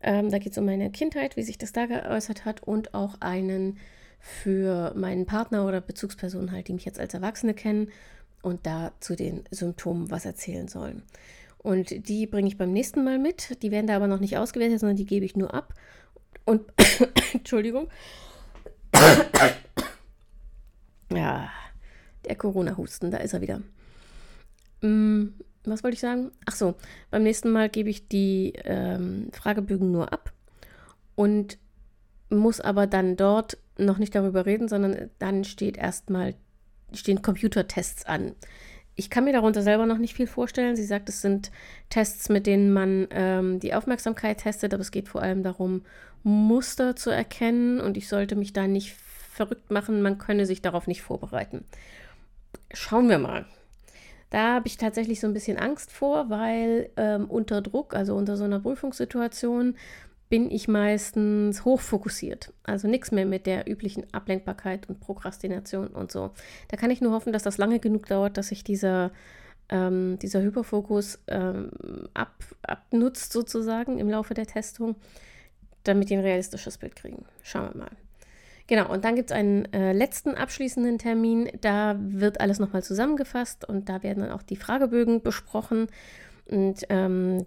Ähm, 0.00 0.30
da 0.30 0.38
geht 0.38 0.52
es 0.52 0.58
um 0.58 0.66
meine 0.66 0.90
Kindheit, 0.90 1.36
wie 1.36 1.42
sich 1.42 1.58
das 1.58 1.72
da 1.72 1.86
geäußert 1.86 2.44
hat, 2.44 2.62
und 2.62 2.94
auch 2.94 3.16
einen 3.20 3.78
für 4.20 4.92
meinen 4.94 5.26
Partner 5.26 5.66
oder 5.66 5.80
Bezugspersonen 5.80 6.52
halt, 6.52 6.68
die 6.68 6.74
mich 6.74 6.84
jetzt 6.84 7.00
als 7.00 7.14
Erwachsene 7.14 7.54
kennen 7.54 7.90
und 8.42 8.66
da 8.66 8.92
zu 9.00 9.16
den 9.16 9.44
Symptomen 9.50 10.12
was 10.12 10.26
erzählen 10.26 10.68
sollen. 10.68 11.02
Und 11.58 12.08
die 12.08 12.26
bringe 12.28 12.46
ich 12.46 12.56
beim 12.56 12.72
nächsten 12.72 13.02
Mal 13.02 13.18
mit. 13.18 13.62
Die 13.62 13.72
werden 13.72 13.88
da 13.88 13.96
aber 13.96 14.06
noch 14.06 14.20
nicht 14.20 14.38
ausgewertet, 14.38 14.78
sondern 14.78 14.96
die 14.96 15.06
gebe 15.06 15.24
ich 15.24 15.34
nur 15.34 15.52
ab. 15.52 15.74
Und 16.44 16.62
Entschuldigung. 17.34 17.88
Ja, 21.12 21.50
der 22.24 22.36
Corona-Husten, 22.36 23.10
da 23.10 23.18
ist 23.18 23.32
er 23.34 23.40
wieder. 23.40 23.60
Hm, 24.82 25.34
was 25.64 25.82
wollte 25.82 25.94
ich 25.94 26.00
sagen? 26.00 26.30
Ach 26.46 26.54
so, 26.54 26.74
beim 27.10 27.22
nächsten 27.22 27.50
Mal 27.50 27.68
gebe 27.68 27.90
ich 27.90 28.08
die 28.08 28.54
ähm, 28.64 29.28
Fragebögen 29.32 29.90
nur 29.90 30.12
ab 30.12 30.32
und 31.14 31.58
muss 32.30 32.60
aber 32.60 32.86
dann 32.86 33.16
dort 33.16 33.58
noch 33.78 33.98
nicht 33.98 34.14
darüber 34.14 34.46
reden, 34.46 34.68
sondern 34.68 35.10
dann 35.18 35.44
steht 35.44 35.76
erstmal, 35.76 36.34
stehen 36.92 37.22
Computertests 37.22 38.04
an. 38.06 38.34
Ich 38.96 39.10
kann 39.10 39.24
mir 39.24 39.32
darunter 39.32 39.62
selber 39.62 39.86
noch 39.86 39.98
nicht 39.98 40.14
viel 40.14 40.26
vorstellen. 40.26 40.74
Sie 40.74 40.84
sagt, 40.84 41.08
es 41.08 41.22
sind 41.22 41.52
Tests, 41.88 42.28
mit 42.28 42.46
denen 42.46 42.72
man 42.72 43.06
ähm, 43.10 43.60
die 43.60 43.72
Aufmerksamkeit 43.72 44.38
testet, 44.38 44.74
aber 44.74 44.80
es 44.80 44.90
geht 44.90 45.08
vor 45.08 45.22
allem 45.22 45.44
darum, 45.44 45.84
Muster 46.22 46.96
zu 46.96 47.10
erkennen 47.10 47.80
und 47.80 47.96
ich 47.96 48.08
sollte 48.08 48.36
mich 48.36 48.52
da 48.52 48.66
nicht 48.66 48.94
verrückt 49.38 49.70
machen, 49.70 50.02
man 50.02 50.18
könne 50.18 50.46
sich 50.46 50.62
darauf 50.62 50.86
nicht 50.86 51.02
vorbereiten. 51.02 51.64
Schauen 52.72 53.08
wir 53.08 53.18
mal. 53.18 53.46
Da 54.30 54.54
habe 54.54 54.66
ich 54.66 54.76
tatsächlich 54.76 55.20
so 55.20 55.26
ein 55.26 55.32
bisschen 55.32 55.56
Angst 55.56 55.90
vor, 55.90 56.28
weil 56.28 56.90
ähm, 56.96 57.30
unter 57.30 57.62
Druck, 57.62 57.94
also 57.94 58.14
unter 58.14 58.36
so 58.36 58.44
einer 58.44 58.60
Prüfungssituation, 58.60 59.74
bin 60.28 60.50
ich 60.50 60.68
meistens 60.68 61.64
hochfokussiert. 61.64 62.52
Also 62.64 62.86
nichts 62.86 63.10
mehr 63.10 63.24
mit 63.24 63.46
der 63.46 63.70
üblichen 63.70 64.04
Ablenkbarkeit 64.12 64.88
und 64.88 65.00
Prokrastination 65.00 65.88
und 65.88 66.12
so. 66.12 66.32
Da 66.68 66.76
kann 66.76 66.90
ich 66.90 67.00
nur 67.00 67.12
hoffen, 67.12 67.32
dass 67.32 67.42
das 67.42 67.56
lange 67.56 67.78
genug 67.78 68.06
dauert, 68.06 68.36
dass 68.36 68.48
sich 68.48 68.62
dieser, 68.62 69.10
ähm, 69.70 70.18
dieser 70.20 70.42
Hyperfokus 70.42 71.20
ähm, 71.28 71.70
ab, 72.12 72.34
abnutzt 72.62 73.32
sozusagen 73.32 73.98
im 73.98 74.10
Laufe 74.10 74.34
der 74.34 74.46
Testung, 74.46 74.96
damit 75.84 76.10
wir 76.10 76.18
ein 76.18 76.24
realistisches 76.24 76.78
Bild 76.78 76.96
kriegen. 76.96 77.24
Schauen 77.42 77.70
wir 77.72 77.78
mal. 77.78 77.90
Genau, 78.66 78.92
und 78.92 79.04
dann 79.04 79.16
gibt 79.16 79.30
es 79.30 79.36
einen 79.36 79.72
äh, 79.72 79.92
letzten 79.92 80.34
abschließenden 80.34 80.98
Termin. 80.98 81.50
Da 81.62 81.96
wird 81.98 82.40
alles 82.40 82.58
nochmal 82.58 82.82
zusammengefasst 82.82 83.66
und 83.66 83.88
da 83.88 84.02
werden 84.02 84.20
dann 84.20 84.32
auch 84.32 84.42
die 84.42 84.56
Fragebögen 84.56 85.22
besprochen. 85.22 85.88
Und 86.46 86.84
ähm, 86.90 87.46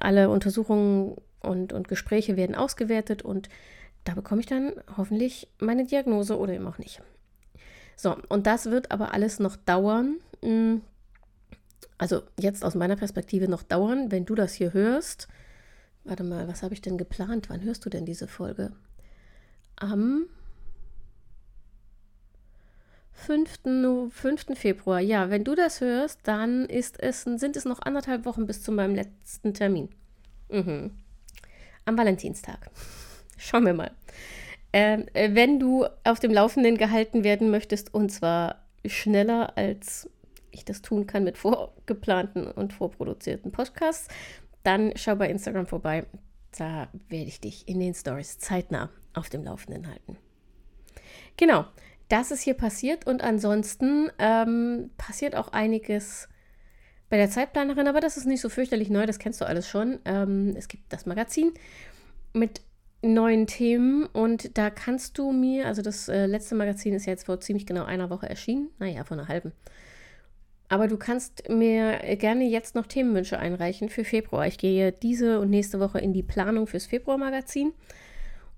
alle 0.00 0.30
Untersuchungen 0.30 1.16
und, 1.40 1.72
und 1.72 1.88
Gespräche 1.88 2.36
werden 2.36 2.54
ausgewertet 2.54 3.22
und 3.22 3.48
da 4.04 4.14
bekomme 4.14 4.40
ich 4.40 4.46
dann 4.46 4.72
hoffentlich 4.96 5.48
meine 5.58 5.84
Diagnose 5.84 6.38
oder 6.38 6.54
eben 6.54 6.66
auch 6.66 6.78
nicht. 6.78 7.02
So, 7.96 8.16
und 8.28 8.46
das 8.46 8.66
wird 8.66 8.90
aber 8.90 9.14
alles 9.14 9.38
noch 9.38 9.56
dauern. 9.56 10.16
Hm, 10.42 10.82
also 11.98 12.22
jetzt 12.38 12.64
aus 12.64 12.74
meiner 12.74 12.96
Perspektive 12.96 13.48
noch 13.48 13.62
dauern, 13.62 14.10
wenn 14.10 14.24
du 14.24 14.34
das 14.34 14.54
hier 14.54 14.72
hörst. 14.72 15.28
Warte 16.04 16.24
mal, 16.24 16.48
was 16.48 16.62
habe 16.62 16.74
ich 16.74 16.80
denn 16.80 16.98
geplant? 16.98 17.48
Wann 17.50 17.62
hörst 17.62 17.84
du 17.84 17.90
denn 17.90 18.04
diese 18.04 18.26
Folge? 18.26 18.72
Am 19.76 20.26
5. 23.12 24.10
5. 24.10 24.46
Februar. 24.54 25.00
Ja, 25.00 25.30
wenn 25.30 25.44
du 25.44 25.54
das 25.54 25.80
hörst, 25.80 26.20
dann 26.24 26.66
ist 26.66 27.00
es, 27.00 27.22
sind 27.22 27.56
es 27.56 27.64
noch 27.64 27.80
anderthalb 27.80 28.24
Wochen 28.24 28.46
bis 28.46 28.62
zu 28.62 28.72
meinem 28.72 28.94
letzten 28.94 29.54
Termin. 29.54 29.90
Mhm 30.50 30.90
am 31.84 31.98
Valentinstag. 31.98 32.70
Schauen 33.36 33.66
wir 33.66 33.74
mal. 33.74 33.90
Ähm, 34.72 35.06
äh, 35.12 35.34
wenn 35.34 35.58
du 35.58 35.86
auf 36.04 36.20
dem 36.20 36.32
Laufenden 36.32 36.78
gehalten 36.78 37.24
werden 37.24 37.50
möchtest, 37.50 37.92
und 37.92 38.10
zwar 38.10 38.62
schneller 38.86 39.56
als 39.56 40.08
ich 40.50 40.64
das 40.64 40.82
tun 40.82 41.06
kann 41.06 41.24
mit 41.24 41.38
vorgeplanten 41.38 42.46
und 42.46 42.72
vorproduzierten 42.72 43.52
Podcasts, 43.52 44.08
dann 44.62 44.92
schau 44.96 45.16
bei 45.16 45.28
Instagram 45.28 45.66
vorbei. 45.66 46.06
Da 46.56 46.88
werde 47.08 47.26
ich 47.26 47.40
dich 47.40 47.68
in 47.68 47.80
den 47.80 47.94
Stories 47.94 48.38
zeitnah 48.38 48.90
auf 49.14 49.28
dem 49.28 49.44
Laufenden 49.44 49.88
halten. 49.88 50.16
Genau, 51.36 51.64
das 52.08 52.30
ist 52.30 52.42
hier 52.42 52.54
passiert 52.54 53.06
und 53.06 53.22
ansonsten 53.22 54.10
ähm, 54.18 54.90
passiert 54.98 55.34
auch 55.34 55.48
einiges 55.48 56.28
bei 57.08 57.16
der 57.16 57.30
Zeitplanerin, 57.30 57.88
aber 57.88 58.00
das 58.00 58.16
ist 58.16 58.26
nicht 58.26 58.40
so 58.40 58.48
fürchterlich 58.48 58.90
neu, 58.90 59.06
das 59.06 59.18
kennst 59.18 59.40
du 59.40 59.46
alles 59.46 59.68
schon. 59.68 59.98
Ähm, 60.04 60.54
es 60.56 60.68
gibt 60.68 60.92
das 60.92 61.06
Magazin 61.06 61.52
mit 62.32 62.62
neuen 63.02 63.46
Themen 63.46 64.06
und 64.06 64.56
da 64.56 64.70
kannst 64.70 65.18
du 65.18 65.32
mir, 65.32 65.66
also 65.66 65.82
das 65.82 66.08
äh, 66.08 66.26
letzte 66.26 66.54
Magazin 66.54 66.94
ist 66.94 67.06
jetzt 67.06 67.26
vor 67.26 67.40
ziemlich 67.40 67.66
genau 67.66 67.84
einer 67.84 68.10
Woche 68.10 68.28
erschienen, 68.28 68.70
naja, 68.78 69.04
vor 69.04 69.18
einer 69.18 69.28
halben. 69.28 69.52
Aber 70.72 70.88
du 70.88 70.96
kannst 70.96 71.50
mir 71.50 71.98
gerne 72.16 72.48
jetzt 72.48 72.74
noch 72.74 72.86
Themenwünsche 72.86 73.38
einreichen 73.38 73.90
für 73.90 74.04
Februar. 74.04 74.46
Ich 74.46 74.56
gehe 74.56 74.90
diese 74.90 75.38
und 75.38 75.50
nächste 75.50 75.80
Woche 75.80 75.98
in 75.98 76.14
die 76.14 76.22
Planung 76.22 76.66
fürs 76.66 76.86
Februar-Magazin. 76.86 77.74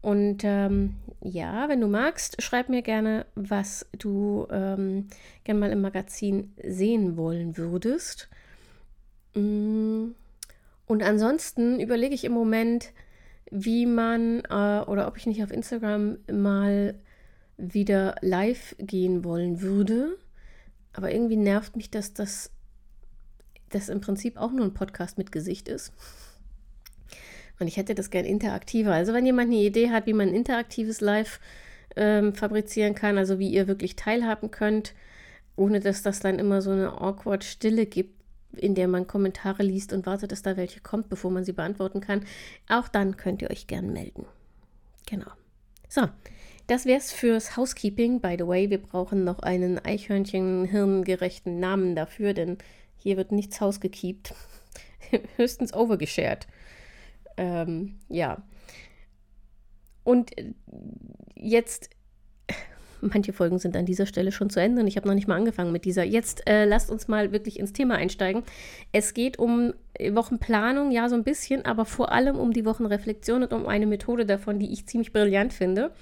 Und 0.01 0.45
ähm, 0.45 0.95
ja, 1.21 1.69
wenn 1.69 1.81
du 1.81 1.89
magst, 1.89 2.41
schreib 2.41 2.69
mir 2.69 2.83
gerne, 2.83 3.27
was 3.35 3.85
du 3.99 4.47
ähm, 4.53 5.09
gerne 5.43 5.59
mal 5.59 5.73
im 5.73 5.81
Magazin 5.81 6.53
sehen 6.63 7.17
wollen 7.17 7.57
würdest. 7.57 8.29
Mm. 9.35 10.13
Und 10.87 11.03
ansonsten 11.03 11.81
überlege 11.81 12.15
ich 12.15 12.23
im 12.23 12.33
Moment, 12.33 12.93
wie 13.51 13.87
man 13.87 14.45
äh, 14.49 14.85
oder 14.87 15.09
ob 15.09 15.17
ich 15.17 15.27
nicht 15.27 15.43
auf 15.43 15.51
Instagram 15.51 16.19
mal 16.31 16.95
wieder 17.57 18.15
live 18.21 18.77
gehen 18.79 19.25
wollen 19.25 19.61
würde. 19.63 20.17
Aber 20.95 21.13
irgendwie 21.13 21.37
nervt 21.37 21.77
mich, 21.77 21.91
dass 21.91 22.15
das, 22.15 22.51
das 23.71 23.89
im 23.89 24.01
Prinzip 24.01 24.37
auch 24.37 24.53
nur 24.53 24.65
ein 24.65 24.75
Podcast 24.75 25.19
mit 25.19 25.33
Gesicht 25.33 25.69
ist. 25.69 25.93
Und 27.61 27.69
ich 27.69 27.77
hätte 27.77 27.95
das 27.95 28.11
gern 28.11 28.25
interaktiver. 28.25 28.93
Also 28.93 29.13
wenn 29.13 29.27
jemand 29.27 29.51
eine 29.51 29.61
Idee 29.61 29.91
hat, 29.91 30.07
wie 30.07 30.13
man 30.13 30.29
ein 30.29 30.35
interaktives 30.35 31.01
Live 31.01 31.41
ähm, 31.97 32.35
fabrizieren 32.35 32.95
kann, 32.95 33.19
also 33.19 33.39
wie 33.39 33.49
ihr 33.49 33.69
wirklich 33.69 33.97
teilhaben 33.97 34.51
könnt, 34.51 34.95
ohne 35.57 35.81
dass 35.81 36.03
das 36.03 36.21
dann 36.21 36.39
immer 36.39 36.63
so 36.63 36.71
eine 36.71 37.01
awkward 37.01 37.45
Stille 37.45 37.87
gibt, 37.87 38.15
in 38.57 38.75
der 38.75 38.89
man 38.89 39.07
Kommentare 39.07 39.63
liest 39.63 39.93
und 39.93 40.07
wartet, 40.07 40.33
dass 40.33 40.43
da 40.43 40.57
welche 40.57 40.81
kommt, 40.81 41.09
bevor 41.09 41.31
man 41.31 41.45
sie 41.45 41.53
beantworten 41.53 42.01
kann. 42.01 42.25
Auch 42.69 42.89
dann 42.89 43.17
könnt 43.17 43.43
ihr 43.43 43.51
euch 43.51 43.67
gern 43.67 43.93
melden. 43.93 44.27
Genau. 45.07 45.31
So, 45.89 46.03
das 46.67 46.87
wär's 46.87 47.13
fürs 47.13 47.57
Housekeeping. 47.57 48.21
By 48.21 48.37
the 48.39 48.47
way, 48.47 48.71
wir 48.71 48.79
brauchen 48.79 49.25
noch 49.25 49.41
einen 49.41 49.79
Eichhörnchen-hirngerechten 49.79 51.61
Namen 51.61 51.95
dafür, 51.95 52.35
denn 52.35 52.59
hier 52.97 53.17
wird 53.17 53.33
nichts 53.33 53.61
hausgekiept. 53.61 54.35
Höchstens 55.37 55.75
overgeshared. 55.75 56.47
Ähm, 57.37 57.99
ja. 58.09 58.43
Und 60.05 60.31
jetzt 61.35 61.91
manche 63.03 63.35
Folgen 63.35 63.59
sind 63.59 63.77
an 63.77 63.85
dieser 63.85 64.07
Stelle 64.07 64.33
schon 64.33 64.49
zu 64.49 64.61
Ende 64.61 64.81
und 64.81 64.87
ich 64.87 64.97
habe 64.97 65.07
noch 65.07 65.15
nicht 65.15 65.29
mal 65.29 65.37
angefangen 65.37 65.73
mit 65.73 65.85
dieser. 65.85 66.05
Jetzt 66.05 66.49
äh, 66.49 66.65
lasst 66.65 66.91
uns 66.91 67.09
mal 67.09 67.33
wirklich 67.33 67.59
ins 67.59 67.75
Thema 67.75 67.97
einsteigen. 67.97 68.43
Es 68.93 69.13
geht 69.13 69.39
um 69.39 69.75
Wochenplanung, 69.99 70.91
ja, 70.91 71.09
so 71.11 71.15
ein 71.15 71.25
bisschen, 71.25 71.65
aber 71.67 71.85
vor 71.85 72.13
allem 72.13 72.37
um 72.37 72.53
die 72.53 72.65
Wochenreflexion 72.65 73.43
und 73.43 73.53
um 73.53 73.67
eine 73.67 73.87
Methode 73.87 74.25
davon, 74.25 74.59
die 74.59 74.73
ich 74.73 74.87
ziemlich 74.87 75.13
brillant 75.13 75.53
finde. 75.53 75.93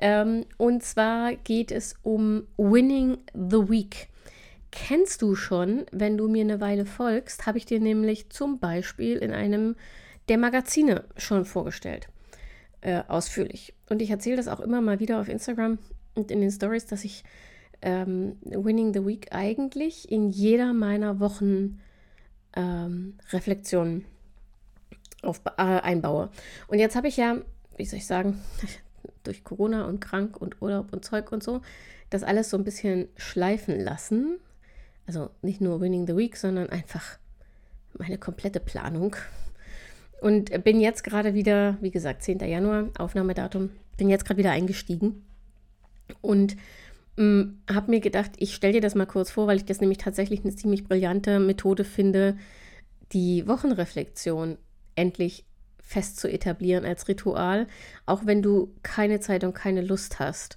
Ähm, 0.00 0.46
und 0.56 0.82
zwar 0.82 1.34
geht 1.34 1.70
es 1.70 1.94
um 2.02 2.46
Winning 2.56 3.18
the 3.34 3.68
Week. 3.68 4.08
Kennst 4.72 5.20
du 5.20 5.34
schon, 5.34 5.84
wenn 5.92 6.16
du 6.16 6.26
mir 6.26 6.42
eine 6.42 6.60
Weile 6.60 6.86
folgst, 6.86 7.46
habe 7.46 7.58
ich 7.58 7.66
dir 7.66 7.80
nämlich 7.80 8.30
zum 8.30 8.58
Beispiel 8.58 9.18
in 9.18 9.32
einem 9.32 9.76
der 10.28 10.38
Magazine 10.38 11.04
schon 11.16 11.44
vorgestellt. 11.44 12.08
Äh, 12.80 13.02
ausführlich. 13.08 13.74
Und 13.90 14.00
ich 14.00 14.10
erzähle 14.10 14.36
das 14.36 14.48
auch 14.48 14.60
immer 14.60 14.80
mal 14.80 15.00
wieder 15.00 15.20
auf 15.20 15.28
Instagram 15.28 15.78
und 16.14 16.30
in 16.30 16.40
den 16.40 16.50
Stories, 16.50 16.86
dass 16.86 17.04
ich 17.04 17.24
ähm, 17.82 18.36
Winning 18.42 18.94
the 18.94 19.04
Week 19.04 19.28
eigentlich 19.32 20.10
in 20.10 20.30
jeder 20.30 20.72
meiner 20.72 21.20
Wochen 21.20 21.80
ähm, 22.56 23.18
Reflexionen 23.32 24.06
äh, 25.22 25.62
einbaue. 25.62 26.30
Und 26.68 26.78
jetzt 26.78 26.96
habe 26.96 27.08
ich 27.08 27.18
ja, 27.18 27.36
wie 27.76 27.84
soll 27.84 27.98
ich 27.98 28.06
sagen, 28.06 28.40
durch 29.22 29.44
Corona 29.44 29.86
und 29.86 30.00
krank 30.00 30.40
und 30.40 30.60
Urlaub 30.60 30.92
und 30.92 31.04
Zeug 31.04 31.32
und 31.32 31.42
so, 31.42 31.60
das 32.10 32.22
alles 32.22 32.50
so 32.50 32.56
ein 32.56 32.64
bisschen 32.64 33.08
schleifen 33.16 33.78
lassen. 33.80 34.38
Also 35.06 35.30
nicht 35.42 35.60
nur 35.60 35.80
Winning 35.80 36.06
the 36.06 36.16
Week, 36.16 36.36
sondern 36.36 36.68
einfach 36.68 37.18
meine 37.98 38.18
komplette 38.18 38.60
Planung. 38.60 39.16
Und 40.20 40.64
bin 40.64 40.80
jetzt 40.80 41.02
gerade 41.02 41.34
wieder, 41.34 41.78
wie 41.80 41.90
gesagt, 41.90 42.22
10. 42.22 42.40
Januar, 42.40 42.88
Aufnahmedatum, 42.98 43.70
bin 43.96 44.10
jetzt 44.10 44.26
gerade 44.26 44.38
wieder 44.38 44.50
eingestiegen 44.50 45.24
und 46.20 46.56
mm, 47.16 47.42
habe 47.70 47.90
mir 47.90 48.00
gedacht, 48.00 48.32
ich 48.36 48.54
stelle 48.54 48.74
dir 48.74 48.80
das 48.80 48.94
mal 48.94 49.06
kurz 49.06 49.30
vor, 49.30 49.46
weil 49.46 49.56
ich 49.56 49.64
das 49.64 49.80
nämlich 49.80 49.98
tatsächlich 49.98 50.44
eine 50.44 50.54
ziemlich 50.54 50.84
brillante 50.84 51.40
Methode 51.40 51.84
finde, 51.84 52.36
die 53.12 53.46
Wochenreflexion 53.46 54.58
endlich 54.94 55.44
fest 55.90 56.20
zu 56.20 56.30
etablieren 56.30 56.84
als 56.84 57.08
Ritual, 57.08 57.66
auch 58.06 58.24
wenn 58.24 58.42
du 58.42 58.72
keine 58.84 59.18
Zeit 59.18 59.42
und 59.42 59.54
keine 59.54 59.80
Lust 59.80 60.20
hast, 60.20 60.56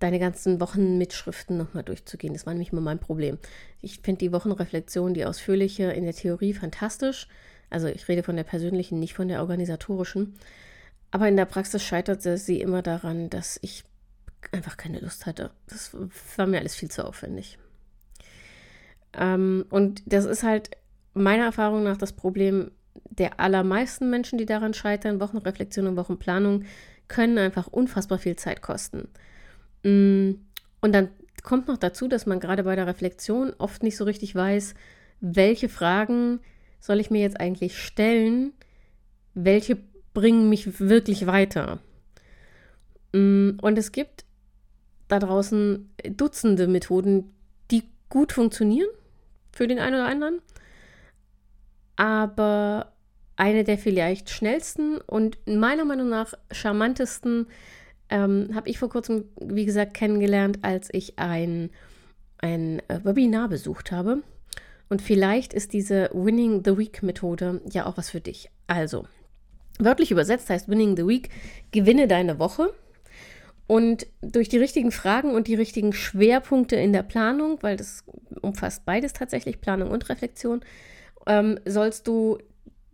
deine 0.00 0.18
ganzen 0.18 0.60
Wochenmitschriften 0.60 1.56
nochmal 1.56 1.84
durchzugehen. 1.84 2.32
Das 2.34 2.46
war 2.46 2.52
nämlich 2.52 2.72
immer 2.72 2.80
mein 2.80 2.98
Problem. 2.98 3.38
Ich 3.80 4.00
finde 4.00 4.18
die 4.18 4.32
Wochenreflexion, 4.32 5.14
die 5.14 5.24
ausführliche 5.24 5.92
in 5.92 6.02
der 6.02 6.14
Theorie 6.14 6.52
fantastisch. 6.52 7.28
Also 7.70 7.86
ich 7.86 8.08
rede 8.08 8.24
von 8.24 8.34
der 8.34 8.42
persönlichen, 8.42 8.98
nicht 8.98 9.14
von 9.14 9.28
der 9.28 9.38
organisatorischen. 9.38 10.34
Aber 11.12 11.28
in 11.28 11.36
der 11.36 11.44
Praxis 11.44 11.84
scheitert 11.84 12.20
sie 12.20 12.60
immer 12.60 12.82
daran, 12.82 13.30
dass 13.30 13.60
ich 13.62 13.84
einfach 14.50 14.76
keine 14.76 14.98
Lust 14.98 15.26
hatte. 15.26 15.52
Das 15.68 15.96
war 16.36 16.48
mir 16.48 16.58
alles 16.58 16.74
viel 16.74 16.90
zu 16.90 17.06
aufwendig. 17.06 17.56
Ähm, 19.12 19.64
und 19.70 20.02
das 20.06 20.24
ist 20.24 20.42
halt 20.42 20.70
meiner 21.14 21.44
Erfahrung 21.44 21.84
nach 21.84 21.98
das 21.98 22.12
Problem 22.12 22.72
der 23.10 23.40
allermeisten 23.40 24.10
Menschen, 24.10 24.38
die 24.38 24.46
daran 24.46 24.74
scheitern. 24.74 25.20
Wochenreflexion 25.20 25.86
und 25.86 25.96
Wochenplanung 25.96 26.64
können 27.08 27.38
einfach 27.38 27.66
unfassbar 27.66 28.18
viel 28.18 28.36
Zeit 28.36 28.62
kosten. 28.62 29.08
Mm, 29.82 30.32
und 30.80 30.92
dann 30.92 31.08
kommt 31.42 31.68
noch 31.68 31.78
dazu, 31.78 32.08
dass 32.08 32.26
man 32.26 32.40
gerade 32.40 32.64
bei 32.64 32.76
der 32.76 32.86
Reflexion 32.86 33.52
oft 33.58 33.82
nicht 33.82 33.96
so 33.96 34.04
richtig 34.04 34.34
weiß, 34.34 34.74
welche 35.20 35.68
Fragen 35.68 36.40
soll 36.80 37.00
ich 37.00 37.10
mir 37.10 37.20
jetzt 37.20 37.40
eigentlich 37.40 37.78
stellen, 37.78 38.52
welche 39.34 39.78
bringen 40.14 40.48
mich 40.48 40.80
wirklich 40.80 41.26
weiter. 41.26 41.78
Mm, 43.12 43.52
und 43.60 43.78
es 43.78 43.92
gibt 43.92 44.24
da 45.08 45.18
draußen 45.18 45.90
Dutzende 46.16 46.66
Methoden, 46.66 47.34
die 47.70 47.84
gut 48.08 48.32
funktionieren 48.32 48.88
für 49.52 49.68
den 49.68 49.78
einen 49.78 49.94
oder 49.94 50.06
anderen. 50.06 50.40
Aber 52.02 52.90
eine 53.36 53.62
der 53.62 53.78
vielleicht 53.78 54.28
schnellsten 54.28 54.98
und 54.98 55.38
meiner 55.46 55.84
Meinung 55.84 56.08
nach 56.08 56.34
charmantesten 56.50 57.46
ähm, 58.10 58.50
habe 58.56 58.68
ich 58.68 58.80
vor 58.80 58.88
kurzem, 58.88 59.26
wie 59.40 59.64
gesagt, 59.64 59.94
kennengelernt, 59.94 60.58
als 60.62 60.88
ich 60.90 61.20
ein, 61.20 61.70
ein 62.38 62.80
äh, 62.88 62.98
Webinar 63.04 63.48
besucht 63.48 63.92
habe. 63.92 64.24
Und 64.88 65.00
vielleicht 65.00 65.54
ist 65.54 65.74
diese 65.74 66.10
Winning 66.12 66.62
the 66.64 66.76
Week 66.76 67.04
Methode 67.04 67.60
ja 67.70 67.86
auch 67.86 67.96
was 67.96 68.10
für 68.10 68.20
dich. 68.20 68.50
Also, 68.66 69.06
wörtlich 69.78 70.10
übersetzt 70.10 70.50
heißt 70.50 70.68
Winning 70.68 70.96
the 70.96 71.06
Week, 71.06 71.28
gewinne 71.70 72.08
deine 72.08 72.40
Woche. 72.40 72.74
Und 73.68 74.08
durch 74.22 74.48
die 74.48 74.58
richtigen 74.58 74.90
Fragen 74.90 75.36
und 75.36 75.46
die 75.46 75.54
richtigen 75.54 75.92
Schwerpunkte 75.92 76.74
in 76.74 76.92
der 76.92 77.04
Planung, 77.04 77.58
weil 77.60 77.76
das 77.76 78.02
umfasst 78.40 78.84
beides 78.84 79.12
tatsächlich, 79.12 79.60
Planung 79.60 79.92
und 79.92 80.08
Reflexion, 80.08 80.64
ähm, 81.26 81.58
sollst 81.64 82.06
du 82.06 82.38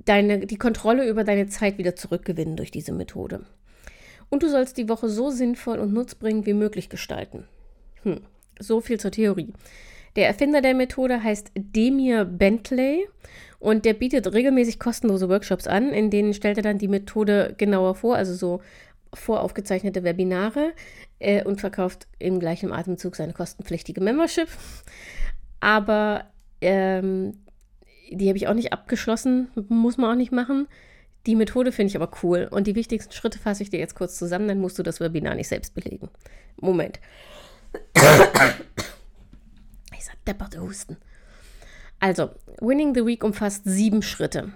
deine, 0.05 0.47
die 0.47 0.57
Kontrolle 0.57 1.09
über 1.09 1.25
deine 1.25 1.49
Zeit 1.49 1.79
wieder 1.79 1.97
zurückgewinnen 1.97 2.57
durch 2.57 2.71
diese 2.71 2.93
Methode. 2.93 3.45
Und 4.31 4.43
du 4.43 4.49
sollst 4.49 4.77
die 4.77 4.89
Woche 4.89 5.09
so 5.09 5.31
sinnvoll 5.31 5.79
und 5.79 5.93
nutzbringend 5.93 6.47
wie 6.47 6.55
möglich 6.55 6.89
gestalten. 6.89 7.45
Hm, 8.03 8.21
so 8.59 8.81
viel 8.81 9.01
zur 9.01 9.11
Theorie. 9.11 9.53
Der 10.17 10.27
Erfinder 10.27 10.61
der 10.61 10.75
Methode 10.75 11.23
heißt 11.23 11.53
Demir 11.55 12.25
Bentley 12.25 13.09
und 13.59 13.85
der 13.85 13.95
bietet 13.95 14.33
regelmäßig 14.33 14.79
kostenlose 14.79 15.29
Workshops 15.29 15.67
an, 15.67 15.93
in 15.93 16.11
denen 16.11 16.35
stellt 16.35 16.57
er 16.57 16.63
dann 16.63 16.79
die 16.79 16.89
Methode 16.89 17.55
genauer 17.57 17.95
vor, 17.95 18.17
also 18.17 18.35
so 18.35 18.61
voraufgezeichnete 19.15 20.05
Webinare 20.05 20.73
äh, 21.19 21.43
und 21.45 21.61
verkauft 21.61 22.07
im 22.19 22.41
gleichen 22.41 22.73
Atemzug 22.73 23.17
seine 23.17 23.33
kostenpflichtige 23.33 24.01
Membership. 24.01 24.49
Aber 25.61 26.25
ähm, 26.61 27.35
die 28.11 28.29
habe 28.29 28.37
ich 28.37 28.49
auch 28.49 28.55
nicht 28.55 28.73
abgeschlossen, 28.73 29.49
muss 29.69 29.97
man 29.97 30.13
auch 30.13 30.17
nicht 30.17 30.33
machen. 30.33 30.69
Die 31.27 31.37
Methode 31.37 31.73
finde 31.73 31.91
ich 31.91 31.97
aber 31.97 32.11
cool 32.23 32.49
und 32.51 32.67
die 32.67 32.75
wichtigsten 32.75 33.13
Schritte 33.13 33.39
fasse 33.39 33.63
ich 33.63 33.71
dir 33.71 33.79
jetzt 33.79 33.95
kurz 33.95 34.17
zusammen, 34.17 34.49
dann 34.49 34.61
musst 34.61 34.79
du 34.79 34.83
das 34.83 35.01
Webinar 35.01 35.35
nicht 35.35 35.49
selbst 35.49 35.75
belegen. 35.75 36.09
Moment. 36.57 37.01
Dieser 39.95 40.13
depperte 40.27 40.61
Husten. 40.61 40.97
Also, 42.01 42.31
Winning 42.61 42.95
the 42.95 43.05
Week 43.05 43.25
umfasst 43.25 43.63
sieben 43.65 44.03
Schritte. 44.03 44.53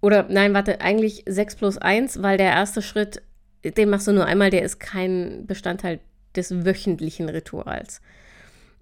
Oder 0.00 0.26
nein, 0.28 0.52
warte, 0.52 0.80
eigentlich 0.80 1.22
sechs 1.26 1.54
plus 1.54 1.78
eins, 1.78 2.20
weil 2.20 2.36
der 2.36 2.50
erste 2.50 2.82
Schritt, 2.82 3.22
den 3.64 3.88
machst 3.88 4.08
du 4.08 4.12
nur 4.12 4.26
einmal, 4.26 4.50
der 4.50 4.62
ist 4.62 4.80
kein 4.80 5.46
Bestandteil 5.46 6.00
des 6.34 6.64
wöchentlichen 6.64 7.28
Rituals. 7.28 8.00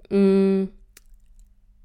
Mm, 0.09 0.65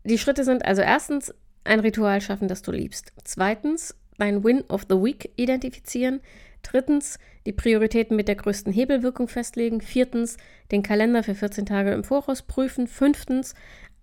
die 0.06 0.18
Schritte 0.18 0.46
sind 0.46 0.64
also 0.64 0.82
erstens 0.82 1.34
ein 1.66 1.80
Ritual 1.80 2.22
schaffen, 2.22 2.48
das 2.48 2.62
du 2.62 2.72
liebst. 2.72 3.14
Zweitens 3.24 3.96
dein 4.18 4.44
Win 4.44 4.64
of 4.70 4.86
the 4.90 4.96
Week 4.96 5.32
identifizieren. 5.36 6.22
Drittens, 6.62 7.20
die 7.46 7.52
Prioritäten 7.52 8.16
mit 8.16 8.28
der 8.28 8.36
größten 8.36 8.74
Hebelwirkung 8.74 9.28
festlegen. 9.28 9.82
Viertens, 9.82 10.38
den 10.72 10.84
Kalender 10.84 11.24
für 11.24 11.36
14 11.36 11.66
Tage 11.66 11.92
im 11.92 12.04
Voraus 12.04 12.42
prüfen. 12.42 12.88
Fünftens, 12.88 13.54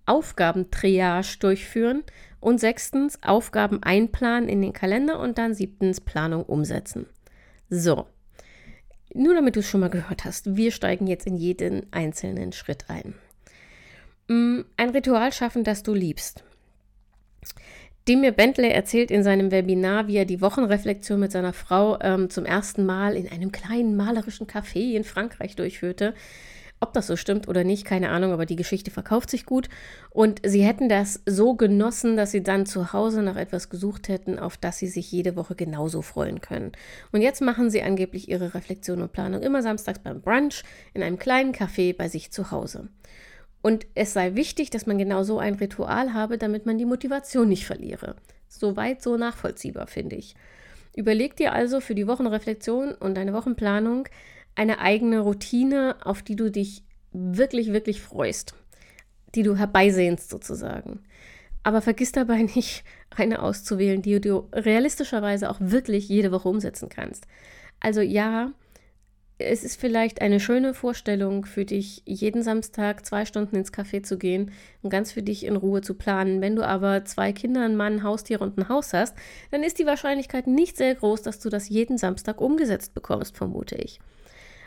Aufgabentriage 0.06 1.38
durchführen. 1.40 2.04
Und 2.40 2.60
sechstens, 2.60 3.22
Aufgaben 3.22 3.82
einplanen 3.82 4.48
in 4.48 4.62
den 4.62 4.72
Kalender. 4.72 5.18
Und 5.18 5.38
dann 5.38 5.54
siebtens, 5.54 6.00
Planung 6.00 6.44
umsetzen. 6.44 7.06
So, 7.70 8.06
nur 9.14 9.34
damit 9.34 9.56
du 9.56 9.60
es 9.60 9.68
schon 9.68 9.80
mal 9.80 9.90
gehört 9.90 10.24
hast, 10.24 10.56
wir 10.56 10.72
steigen 10.72 11.06
jetzt 11.06 11.26
in 11.26 11.36
jeden 11.36 11.92
einzelnen 11.92 12.52
Schritt 12.52 12.86
ein. 12.88 13.14
Mm, 14.28 14.60
ein 14.76 14.90
Ritual 14.90 15.32
schaffen, 15.32 15.64
das 15.64 15.82
du 15.82 15.94
liebst. 15.94 16.44
Demir 18.08 18.32
Bentley 18.32 18.70
erzählt 18.70 19.12
in 19.12 19.22
seinem 19.22 19.52
Webinar, 19.52 20.08
wie 20.08 20.16
er 20.16 20.24
die 20.24 20.40
Wochenreflexion 20.40 21.20
mit 21.20 21.30
seiner 21.30 21.52
Frau 21.52 22.00
ähm, 22.00 22.30
zum 22.30 22.44
ersten 22.44 22.84
Mal 22.84 23.14
in 23.14 23.30
einem 23.30 23.52
kleinen 23.52 23.94
malerischen 23.94 24.48
Café 24.48 24.96
in 24.96 25.04
Frankreich 25.04 25.54
durchführte. 25.54 26.14
Ob 26.80 26.92
das 26.94 27.06
so 27.06 27.14
stimmt 27.14 27.46
oder 27.46 27.62
nicht, 27.62 27.84
keine 27.84 28.08
Ahnung, 28.10 28.32
aber 28.32 28.44
die 28.44 28.56
Geschichte 28.56 28.90
verkauft 28.90 29.30
sich 29.30 29.46
gut. 29.46 29.68
Und 30.10 30.40
sie 30.44 30.64
hätten 30.64 30.88
das 30.88 31.22
so 31.26 31.54
genossen, 31.54 32.16
dass 32.16 32.32
sie 32.32 32.42
dann 32.42 32.66
zu 32.66 32.92
Hause 32.92 33.22
nach 33.22 33.36
etwas 33.36 33.70
gesucht 33.70 34.08
hätten, 34.08 34.36
auf 34.36 34.56
das 34.56 34.78
sie 34.78 34.88
sich 34.88 35.12
jede 35.12 35.36
Woche 35.36 35.54
genauso 35.54 36.02
freuen 36.02 36.40
können. 36.40 36.72
Und 37.12 37.22
jetzt 37.22 37.40
machen 37.40 37.70
sie 37.70 37.84
angeblich 37.84 38.28
ihre 38.28 38.52
Reflexion 38.52 39.00
und 39.00 39.12
Planung 39.12 39.42
immer 39.42 39.62
samstags 39.62 40.00
beim 40.00 40.22
Brunch 40.22 40.64
in 40.92 41.04
einem 41.04 41.20
kleinen 41.20 41.52
Café 41.52 41.96
bei 41.96 42.08
sich 42.08 42.32
zu 42.32 42.50
Hause. 42.50 42.88
Und 43.62 43.86
es 43.94 44.12
sei 44.12 44.34
wichtig, 44.34 44.70
dass 44.70 44.86
man 44.86 44.98
genau 44.98 45.22
so 45.22 45.38
ein 45.38 45.54
Ritual 45.54 46.12
habe, 46.12 46.36
damit 46.36 46.66
man 46.66 46.78
die 46.78 46.84
Motivation 46.84 47.48
nicht 47.48 47.64
verliere. 47.64 48.16
Soweit 48.48 49.00
so 49.00 49.16
nachvollziehbar, 49.16 49.86
finde 49.86 50.16
ich. 50.16 50.34
Überleg 50.94 51.36
dir 51.36 51.52
also 51.52 51.80
für 51.80 51.94
die 51.94 52.06
Wochenreflexion 52.06 52.92
und 52.92 53.14
deine 53.14 53.32
Wochenplanung 53.32 54.08
eine 54.54 54.80
eigene 54.80 55.20
Routine, 55.20 55.96
auf 56.04 56.22
die 56.22 56.36
du 56.36 56.50
dich 56.50 56.82
wirklich, 57.12 57.72
wirklich 57.72 58.02
freust, 58.02 58.54
die 59.34 59.42
du 59.42 59.56
herbeisehnst 59.56 60.28
sozusagen. 60.28 61.00
Aber 61.62 61.80
vergiss 61.80 62.12
dabei 62.12 62.42
nicht, 62.54 62.84
eine 63.10 63.42
auszuwählen, 63.42 64.02
die 64.02 64.20
du 64.20 64.48
realistischerweise 64.52 65.50
auch 65.50 65.58
wirklich 65.60 66.08
jede 66.08 66.32
Woche 66.32 66.48
umsetzen 66.48 66.88
kannst. 66.88 67.26
Also 67.80 68.00
ja, 68.00 68.52
es 69.44 69.64
ist 69.64 69.80
vielleicht 69.80 70.20
eine 70.20 70.40
schöne 70.40 70.74
Vorstellung 70.74 71.44
für 71.44 71.64
dich, 71.64 72.02
jeden 72.04 72.42
Samstag 72.42 73.04
zwei 73.04 73.24
Stunden 73.24 73.56
ins 73.56 73.72
Café 73.72 74.02
zu 74.02 74.18
gehen 74.18 74.50
und 74.82 74.90
ganz 74.90 75.12
für 75.12 75.22
dich 75.22 75.44
in 75.44 75.56
Ruhe 75.56 75.80
zu 75.80 75.94
planen. 75.94 76.40
Wenn 76.40 76.56
du 76.56 76.66
aber 76.66 77.04
zwei 77.04 77.32
Kinder, 77.32 77.64
einen 77.64 77.76
Mann, 77.76 78.02
Haustiere 78.02 78.42
und 78.42 78.58
ein 78.58 78.68
Haus 78.68 78.92
hast, 78.92 79.16
dann 79.50 79.62
ist 79.62 79.78
die 79.78 79.86
Wahrscheinlichkeit 79.86 80.46
nicht 80.46 80.76
sehr 80.76 80.94
groß, 80.94 81.22
dass 81.22 81.40
du 81.40 81.48
das 81.48 81.68
jeden 81.68 81.98
Samstag 81.98 82.40
umgesetzt 82.40 82.94
bekommst, 82.94 83.36
vermute 83.36 83.76
ich. 83.76 84.00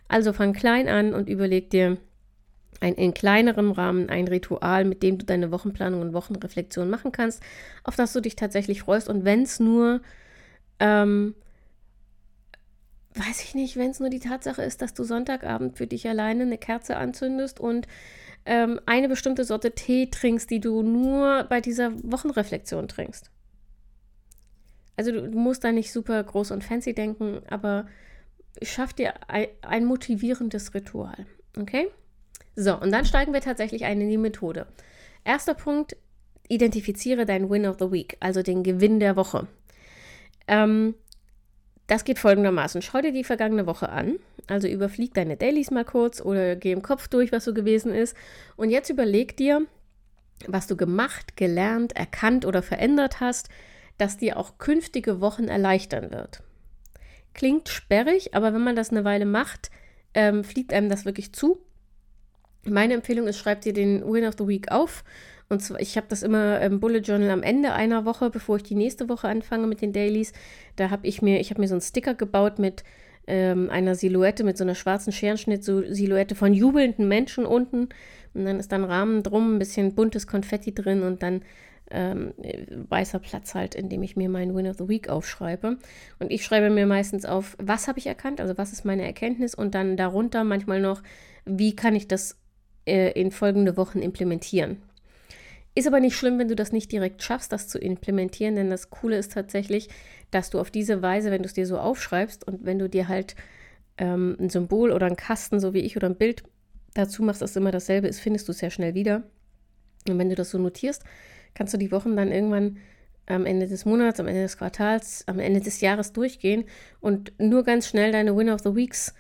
Also 0.08 0.34
fang 0.34 0.54
klein 0.54 0.88
an 0.88 1.14
und 1.14 1.30
überleg 1.30 1.70
dir 1.70 1.98
ein, 2.80 2.96
in 2.96 3.14
kleinerem 3.14 3.72
Rahmen 3.72 4.10
ein 4.10 4.28
Ritual, 4.28 4.86
mit 4.86 5.02
dem 5.02 5.18
du 5.18 5.26
deine 5.26 5.52
Wochenplanung 5.52 6.02
und 6.02 6.14
Wochenreflexion 6.14 6.90
machen 6.90 7.12
kannst, 7.12 7.42
auf 7.84 7.96
das 7.96 8.14
du 8.14 8.22
dich 8.22 8.36
tatsächlich 8.36 8.82
freust. 8.82 9.10
Und 9.10 9.26
wenn 9.26 9.44
es 9.44 9.60
nur 9.60 10.02
ähm, 10.80 11.36
weiß 13.16 13.44
ich 13.44 13.56
nicht, 13.56 13.78
wenn 13.78 13.92
es 13.92 14.00
nur 14.00 14.10
die 14.10 14.20
Tatsache 14.20 14.62
ist, 14.62 14.82
dass 14.82 14.94
du 14.94 15.04
Sonntagabend 15.04 15.78
für 15.78 15.88
dich 15.88 16.08
alleine 16.08 16.44
eine 16.44 16.58
Kerze 16.58 16.98
anzündest 16.98 17.60
und 17.60 17.88
ähm, 18.46 18.80
eine 18.86 19.10
bestimmte 19.10 19.44
Sorte 19.44 19.72
Tee 19.72 20.10
trinkst, 20.10 20.50
die 20.50 20.60
du 20.60 20.84
nur 20.84 21.46
bei 21.46 21.62
dieser 21.62 21.92
Wochenreflexion 22.04 22.88
trinkst. 22.88 23.32
Also 24.98 25.12
du, 25.12 25.30
du 25.30 25.38
musst 25.38 25.64
da 25.64 25.72
nicht 25.72 25.92
super 25.92 26.24
groß 26.24 26.52
und 26.52 26.64
fancy 26.64 26.94
denken, 26.94 27.42
aber 27.50 27.88
schaff 28.62 28.94
dir 28.94 29.14
ein, 29.28 29.48
ein 29.62 29.86
motivierendes 29.86 30.74
Ritual. 30.74 31.26
Okay? 31.58 31.88
So, 32.56 32.80
und 32.80 32.92
dann 32.92 33.06
steigen 33.06 33.34
wir 33.34 33.42
tatsächlich 33.42 33.86
ein 33.86 34.00
in 34.02 34.10
die 34.10 34.18
Methode. 34.18 34.68
Erster 35.24 35.54
Punkt, 35.54 35.98
identifiziere 36.48 37.26
deinen 37.26 37.50
Win 37.50 37.66
of 37.66 37.78
the 37.80 37.92
Week, 37.92 38.18
also 38.20 38.44
den 38.44 38.64
Gewinn 38.64 39.00
der 39.00 39.16
Woche. 39.16 39.48
Ähm, 40.48 40.94
das 41.88 42.04
geht 42.04 42.20
folgendermaßen. 42.20 42.82
Schau 42.82 43.02
dir 43.02 43.12
die 43.12 43.24
vergangene 43.24 43.68
Woche 43.68 43.90
an. 43.90 44.18
Also 44.48 44.68
überflieg 44.68 45.14
deine 45.14 45.38
Dailies 45.38 45.72
mal 45.72 45.86
kurz 45.86 46.22
oder 46.22 46.56
geh 46.56 46.72
im 46.72 46.82
Kopf 46.82 47.08
durch, 47.08 47.32
was 47.32 47.46
so 47.46 47.54
gewesen 47.54 47.94
ist. 47.94 48.16
Und 48.56 48.70
jetzt 48.70 48.90
überleg 48.90 49.38
dir, 49.38 49.66
was 50.48 50.68
du 50.68 50.76
gemacht, 50.76 51.38
gelernt, 51.38 51.96
erkannt 51.96 52.46
oder 52.46 52.62
verändert 52.62 53.20
hast, 53.20 53.50
das 53.98 54.18
dir 54.18 54.38
auch 54.38 54.58
künftige 54.58 55.22
Wochen 55.22 55.46
erleichtern 55.46 56.12
wird. 56.12 56.44
Klingt 57.34 57.70
sperrig, 57.70 58.34
aber 58.34 58.54
wenn 58.54 58.64
man 58.64 58.76
das 58.76 58.92
eine 58.92 59.04
Weile 59.04 59.26
macht, 59.26 59.70
ähm, 60.14 60.44
fliegt 60.44 60.74
einem 60.74 60.90
das 60.90 61.06
wirklich 61.06 61.34
zu. 61.34 61.60
Meine 62.64 62.94
Empfehlung 62.96 63.28
ist, 63.28 63.38
schreib 63.38 63.62
dir 63.62 63.74
den 63.74 64.02
Win 64.12 64.26
of 64.26 64.36
the 64.38 64.48
Week 64.48 64.72
auf. 64.72 65.04
Und 65.48 65.62
zwar, 65.62 65.80
ich 65.80 65.96
habe 65.96 66.08
das 66.10 66.24
immer 66.24 66.60
im 66.62 66.80
Bullet 66.80 67.00
Journal 67.00 67.30
am 67.30 67.44
Ende 67.44 67.74
einer 67.74 68.06
Woche, 68.06 68.30
bevor 68.30 68.58
ich 68.58 68.64
die 68.64 68.76
nächste 68.76 69.10
Woche 69.10 69.28
anfange 69.28 69.68
mit 69.68 69.82
den 69.82 69.94
Dailies. 69.94 70.34
Da 70.76 70.90
habe 70.90 71.08
ich 71.08 71.22
mir, 71.22 71.40
ich 71.40 71.52
habe 71.52 71.62
mir 71.62 71.68
so 71.68 71.76
einen 71.76 71.82
Sticker 71.82 72.16
gebaut 72.16 72.58
mit 72.58 72.84
ähm, 73.28 73.70
einer 73.70 73.96
Silhouette, 73.96 74.44
mit 74.44 74.58
so 74.58 74.64
einer 74.64 74.76
schwarzen 74.76 75.14
Scherenschnitt, 75.14 75.64
so 75.64 75.82
Silhouette 75.82 76.36
von 76.36 76.54
jubelnden 76.54 77.08
Menschen 77.08 77.46
unten. 77.46 77.90
Und 78.34 78.46
dann 78.46 78.60
ist 78.60 78.72
dann 78.72 78.84
Rahmen 78.84 79.24
drum, 79.24 79.56
ein 79.56 79.60
bisschen 79.60 79.94
buntes 79.94 80.28
Konfetti 80.28 80.74
drin 80.74 81.04
und 81.04 81.22
dann 81.22 81.42
ähm, 81.92 82.34
weißer 82.90 83.20
Platz 83.20 83.54
halt, 83.54 83.76
in 83.76 83.90
dem 83.90 84.04
ich 84.04 84.16
mir 84.16 84.30
meinen 84.30 84.56
Win 84.56 84.68
of 84.68 84.78
the 84.78 84.88
Week 84.88 85.10
aufschreibe. 85.10 85.78
Und 86.20 86.32
ich 86.32 86.44
schreibe 86.44 86.70
mir 86.70 86.88
meistens 86.88 87.26
auf, 87.26 87.56
was 87.60 87.88
habe 87.88 88.00
ich 88.00 88.08
erkannt, 88.08 88.42
also 88.42 88.58
was 88.58 88.74
ist 88.74 88.86
meine 88.86 89.06
Erkenntnis 89.06 89.54
und 89.54 89.76
dann 89.76 89.96
darunter 89.96 90.44
manchmal 90.44 90.82
noch, 90.82 91.04
wie 91.46 91.76
kann 91.76 91.96
ich 91.96 92.08
das 92.08 92.38
äh, 92.88 93.12
in 93.12 93.32
folgende 93.32 93.78
Wochen 93.78 94.00
implementieren. 94.00 94.82
Ist 95.76 95.88
aber 95.88 96.00
nicht 96.00 96.16
schlimm, 96.16 96.40
wenn 96.40 96.48
du 96.48 96.56
das 96.56 96.72
nicht 96.72 96.92
direkt 96.92 97.22
schaffst, 97.22 97.52
das 97.52 97.68
zu 97.68 97.78
implementieren, 97.78 98.56
denn 98.56 98.70
das 98.70 98.90
Coole 98.90 99.18
ist 99.18 99.34
tatsächlich, 99.34 99.90
dass 100.32 100.50
du 100.50 100.60
auf 100.60 100.72
diese 100.72 101.02
Weise, 101.02 101.32
wenn 101.32 101.42
du 101.42 101.48
es 101.48 101.54
dir 101.54 101.68
so 101.68 101.78
aufschreibst 101.78 102.48
und 102.48 102.66
wenn 102.66 102.80
du 102.80 102.88
dir 102.88 103.10
halt 103.10 103.36
ähm, 103.98 104.38
ein 104.40 104.50
Symbol 104.50 104.92
oder 104.92 105.06
einen 105.06 105.18
Kasten, 105.18 105.60
so 105.60 105.74
wie 105.74 105.80
ich, 105.80 105.98
oder 105.98 106.08
ein 106.08 106.16
Bild 106.16 106.44
dazu 106.94 107.24
machst, 107.24 107.42
das 107.42 107.56
immer 107.58 107.72
dasselbe 107.72 108.08
ist, 108.08 108.22
findest 108.22 108.48
du 108.48 108.54
es 108.54 108.60
sehr 108.60 108.70
schnell 108.70 108.94
wieder. 108.94 109.24
Und 110.08 110.18
wenn 110.18 110.30
du 110.30 110.36
das 110.36 110.52
so 110.52 110.58
notierst, 110.58 111.04
kannst 111.54 111.74
du 111.74 111.78
die 111.78 111.92
Wochen 111.92 112.16
dann 112.16 112.32
irgendwann 112.32 112.78
am 113.28 113.46
Ende 113.46 113.68
des 113.68 113.86
Monats, 113.86 114.20
am 114.20 114.28
Ende 114.28 114.44
des 114.44 114.58
Quartals, 114.58 115.24
am 115.28 115.40
Ende 115.40 115.60
des 115.60 115.82
Jahres 115.82 116.14
durchgehen 116.14 116.66
und 117.02 117.34
nur 117.40 117.64
ganz 117.64 117.88
schnell 117.88 118.12
deine 118.12 118.38
Win 118.38 118.50
of 118.50 118.62
the 118.62 118.76
Weeks 118.76 119.14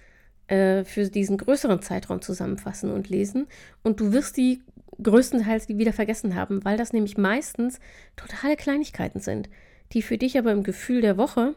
äh, 0.47 0.83
für 0.83 1.09
diesen 1.09 1.37
größeren 1.37 1.81
Zeitraum 1.81 2.21
zusammenfassen 2.21 2.91
und 2.91 3.09
lesen. 3.09 3.47
Und 3.83 3.99
du 3.99 4.13
wirst 4.13 4.37
die 4.37 4.61
größtenteils 5.01 5.67
wieder 5.69 5.93
vergessen 5.93 6.36
haben, 6.36 6.63
weil 6.65 6.77
das 6.77 6.93
nämlich 6.93 7.17
meistens 7.17 7.79
totale 8.15 8.55
Kleinigkeiten 8.55 9.19
sind, 9.19 9.49
die 9.93 10.01
für 10.01 10.17
dich 10.17 10.38
aber 10.38 10.51
im 10.51 10.63
Gefühl 10.63 11.01
der 11.01 11.17
Woche 11.17 11.55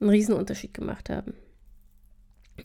einen 0.00 0.10
Riesenunterschied 0.10 0.74
gemacht 0.74 1.10
haben. 1.10 1.34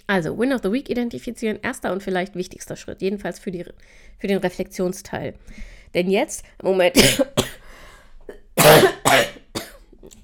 Also, 0.08 0.38
Win 0.38 0.54
of 0.54 0.62
the 0.64 0.72
Week 0.72 0.90
identifizieren, 0.90 1.60
erster 1.62 1.92
und 1.92 2.02
vielleicht 2.02 2.36
wichtigster 2.36 2.76
Schritt, 2.76 3.02
jedenfalls 3.02 3.40
für, 3.40 3.52
die, 3.52 3.66
für 4.20 4.28
den 4.28 4.38
Reflexionsteil. 4.38 5.34
Denn 5.94 6.10
jetzt, 6.10 6.46
Moment. 6.62 6.96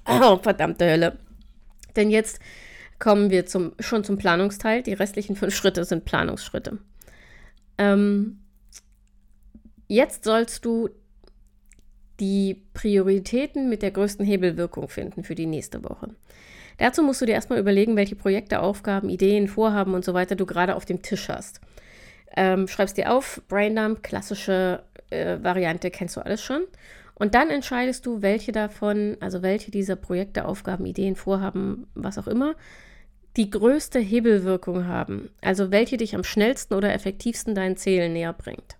oh, 0.06 0.38
verdammte 0.38 0.90
Hölle. 0.90 1.18
Denn 1.96 2.10
jetzt 2.10 2.40
kommen 2.98 3.30
wir 3.30 3.46
zum, 3.46 3.72
schon 3.78 4.04
zum 4.04 4.16
Planungsteil. 4.18 4.82
Die 4.82 4.94
restlichen 4.94 5.36
fünf 5.36 5.54
Schritte 5.54 5.84
sind 5.84 6.04
Planungsschritte. 6.04 6.78
Ähm, 7.76 8.40
Jetzt 9.88 10.24
sollst 10.24 10.64
du 10.64 10.90
die 12.20 12.62
Prioritäten 12.74 13.68
mit 13.68 13.82
der 13.82 13.90
größten 13.90 14.24
Hebelwirkung 14.24 14.88
finden 14.88 15.24
für 15.24 15.34
die 15.34 15.46
nächste 15.46 15.82
Woche. 15.82 16.14
Dazu 16.76 17.02
musst 17.02 17.20
du 17.20 17.26
dir 17.26 17.32
erstmal 17.32 17.58
überlegen, 17.58 17.96
welche 17.96 18.14
Projekte, 18.14 18.60
Aufgaben, 18.60 19.08
Ideen, 19.08 19.48
Vorhaben 19.48 19.94
und 19.94 20.04
so 20.04 20.14
weiter 20.14 20.36
du 20.36 20.46
gerade 20.46 20.76
auf 20.76 20.84
dem 20.84 21.02
Tisch 21.02 21.28
hast. 21.28 21.60
Ähm, 22.36 22.68
schreibst 22.68 22.96
dir 22.96 23.12
auf, 23.12 23.42
Braindump, 23.48 24.02
klassische 24.02 24.82
äh, 25.10 25.38
Variante, 25.42 25.90
kennst 25.90 26.16
du 26.16 26.20
alles 26.20 26.42
schon. 26.42 26.62
Und 27.14 27.34
dann 27.34 27.50
entscheidest 27.50 28.06
du, 28.06 28.22
welche 28.22 28.52
davon, 28.52 29.16
also 29.20 29.42
welche 29.42 29.70
dieser 29.70 29.96
Projekte, 29.96 30.44
Aufgaben, 30.44 30.86
Ideen, 30.86 31.16
Vorhaben, 31.16 31.88
was 31.94 32.18
auch 32.18 32.28
immer, 32.28 32.54
die 33.36 33.50
größte 33.50 33.98
Hebelwirkung 33.98 34.86
haben. 34.86 35.30
Also 35.40 35.70
welche 35.72 35.96
dich 35.96 36.14
am 36.14 36.24
schnellsten 36.24 36.74
oder 36.74 36.92
effektivsten 36.92 37.54
deinen 37.54 37.76
Zielen 37.76 38.12
näher 38.12 38.32
bringt. 38.32 38.76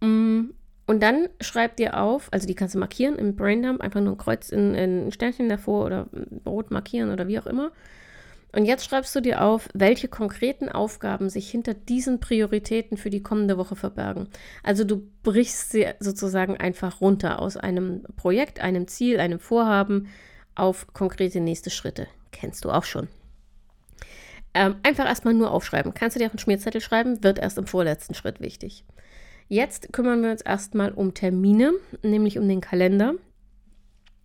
Mm, 0.00 0.50
und 0.86 1.02
dann 1.02 1.28
schreib 1.40 1.76
dir 1.76 2.00
auf, 2.00 2.28
also 2.32 2.46
die 2.46 2.54
kannst 2.54 2.74
du 2.74 2.78
markieren 2.78 3.16
im 3.16 3.36
Braindump, 3.36 3.80
einfach 3.82 4.00
nur 4.00 4.14
ein 4.14 4.18
Kreuz 4.18 4.48
in, 4.48 4.74
in 4.74 5.08
ein 5.08 5.12
Sternchen 5.12 5.48
davor 5.48 5.84
oder 5.84 6.08
rot 6.46 6.70
markieren 6.70 7.10
oder 7.10 7.28
wie 7.28 7.38
auch 7.38 7.46
immer. 7.46 7.72
Und 8.52 8.64
jetzt 8.64 8.86
schreibst 8.86 9.14
du 9.14 9.20
dir 9.20 9.42
auf, 9.42 9.68
welche 9.74 10.08
konkreten 10.08 10.70
Aufgaben 10.70 11.28
sich 11.28 11.50
hinter 11.50 11.74
diesen 11.74 12.20
Prioritäten 12.20 12.96
für 12.96 13.10
die 13.10 13.22
kommende 13.22 13.58
Woche 13.58 13.76
verbergen. 13.76 14.28
Also 14.62 14.84
du 14.84 15.02
brichst 15.22 15.70
sie 15.70 15.86
sozusagen 16.00 16.56
einfach 16.56 17.02
runter 17.02 17.40
aus 17.40 17.58
einem 17.58 18.04
Projekt, 18.16 18.60
einem 18.60 18.88
Ziel, 18.88 19.20
einem 19.20 19.38
Vorhaben 19.38 20.08
auf 20.54 20.86
konkrete 20.94 21.40
nächste 21.40 21.68
Schritte. 21.68 22.06
Kennst 22.32 22.64
du 22.64 22.70
auch 22.70 22.84
schon. 22.84 23.08
Ähm, 24.54 24.76
einfach 24.82 25.06
erstmal 25.06 25.34
nur 25.34 25.50
aufschreiben. 25.50 25.92
Kannst 25.92 26.16
du 26.16 26.18
dir 26.18 26.26
auf 26.26 26.32
einen 26.32 26.38
Schmierzettel 26.38 26.80
schreiben, 26.80 27.22
wird 27.22 27.38
erst 27.38 27.58
im 27.58 27.66
vorletzten 27.66 28.14
Schritt 28.14 28.40
wichtig. 28.40 28.84
Jetzt 29.48 29.92
kümmern 29.92 30.22
wir 30.22 30.30
uns 30.30 30.42
erstmal 30.42 30.92
um 30.92 31.14
Termine, 31.14 31.72
nämlich 32.02 32.38
um 32.38 32.46
den 32.46 32.60
Kalender. 32.60 33.14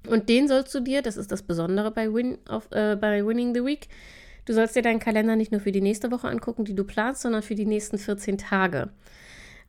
Und 0.08 0.28
den 0.28 0.50
sollst 0.50 0.76
du 0.76 0.82
dir, 0.82 1.02
das 1.02 1.16
ist 1.16 1.32
das 1.32 1.44
Besondere 1.44 1.92
bei, 1.92 2.14
Win 2.14 2.38
of, 2.50 2.68
äh, 2.72 2.98
bei 2.98 3.26
Winning 3.26 3.56
the 3.56 3.64
Week, 3.64 3.88
du 4.46 4.54
sollst 4.54 4.76
dir 4.76 4.82
deinen 4.82 5.00
Kalender 5.00 5.38
nicht 5.38 5.54
nur 5.54 5.62
für 5.62 5.72
die 5.72 5.82
nächste 5.82 6.12
Woche 6.12 6.28
angucken, 6.28 6.66
die 6.66 6.76
du 6.76 6.84
planst, 6.84 7.22
sondern 7.22 7.42
für 7.42 7.56
die 7.56 7.66
nächsten 7.66 7.98
14 7.98 8.38
Tage. 8.38 8.90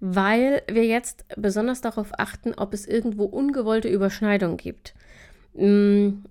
Weil 0.01 0.63
wir 0.69 0.85
jetzt 0.85 1.25
besonders 1.37 1.81
darauf 1.81 2.11
achten, 2.19 2.53
ob 2.55 2.75
es 2.75 2.85
irgendwo 2.85 3.25
ungewollte 3.25 3.89
Überschneidungen 3.89 4.57
gibt. 4.57 4.95
Hm, 5.55 6.25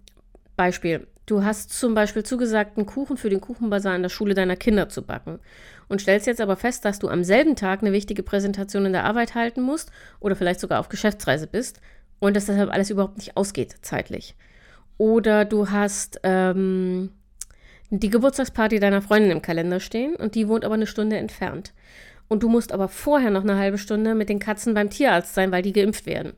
Beispiel, 0.58 1.08
Du 1.26 1.44
hast 1.44 1.72
zum 1.72 1.94
Beispiel 1.94 2.24
zugesagt, 2.24 2.78
einen 2.78 2.86
Kuchen 2.86 3.16
für 3.16 3.30
den 3.30 3.40
Kuchenbazar 3.40 3.96
in 3.96 4.02
der 4.02 4.10
Schule 4.10 4.34
deiner 4.34 4.58
Kinder 4.58 4.90
zu 4.90 5.04
backen 5.04 5.40
und 5.88 6.02
stellst 6.02 6.28
jetzt 6.28 6.42
aber 6.42 6.56
fest, 6.56 6.86
dass 6.86 7.00
du 7.00 7.08
am 7.08 7.24
selben 7.24 7.56
Tag 7.56 7.82
eine 7.82 7.92
wichtige 7.92 8.24
Präsentation 8.24 8.86
in 8.86 8.94
der 8.94 9.06
Arbeit 9.06 9.36
halten 9.36 9.62
musst 9.62 9.92
oder 10.20 10.36
vielleicht 10.36 10.60
sogar 10.60 10.80
auf 10.80 10.90
Geschäftsreise 10.90 11.48
bist 11.48 11.80
und 12.20 12.36
dass 12.36 12.46
deshalb 12.46 12.72
alles 12.72 12.90
überhaupt 12.90 13.18
nicht 13.18 13.38
ausgeht 13.38 13.76
zeitlich. 13.82 14.36
Oder 14.98 15.46
du 15.46 15.70
hast 15.70 16.20
ähm, 16.24 17.10
die 17.90 18.10
Geburtstagsparty 18.10 18.80
deiner 18.80 19.02
Freundin 19.02 19.32
im 19.32 19.42
Kalender 19.42 19.80
stehen 19.80 20.16
und 20.16 20.36
die 20.36 20.48
wohnt 20.48 20.66
aber 20.66 20.76
eine 20.76 20.88
Stunde 20.88 21.18
entfernt. 21.18 21.74
Und 22.28 22.42
du 22.42 22.50
musst 22.50 22.72
aber 22.72 22.88
vorher 22.88 23.30
noch 23.30 23.44
eine 23.44 23.58
halbe 23.58 23.78
Stunde 23.78 24.16
mit 24.16 24.30
den 24.30 24.40
Katzen 24.40 24.74
beim 24.74 24.90
Tierarzt 24.90 25.36
sein, 25.36 25.52
weil 25.52 25.62
die 25.62 25.74
geimpft 25.74 26.06
werden. 26.06 26.34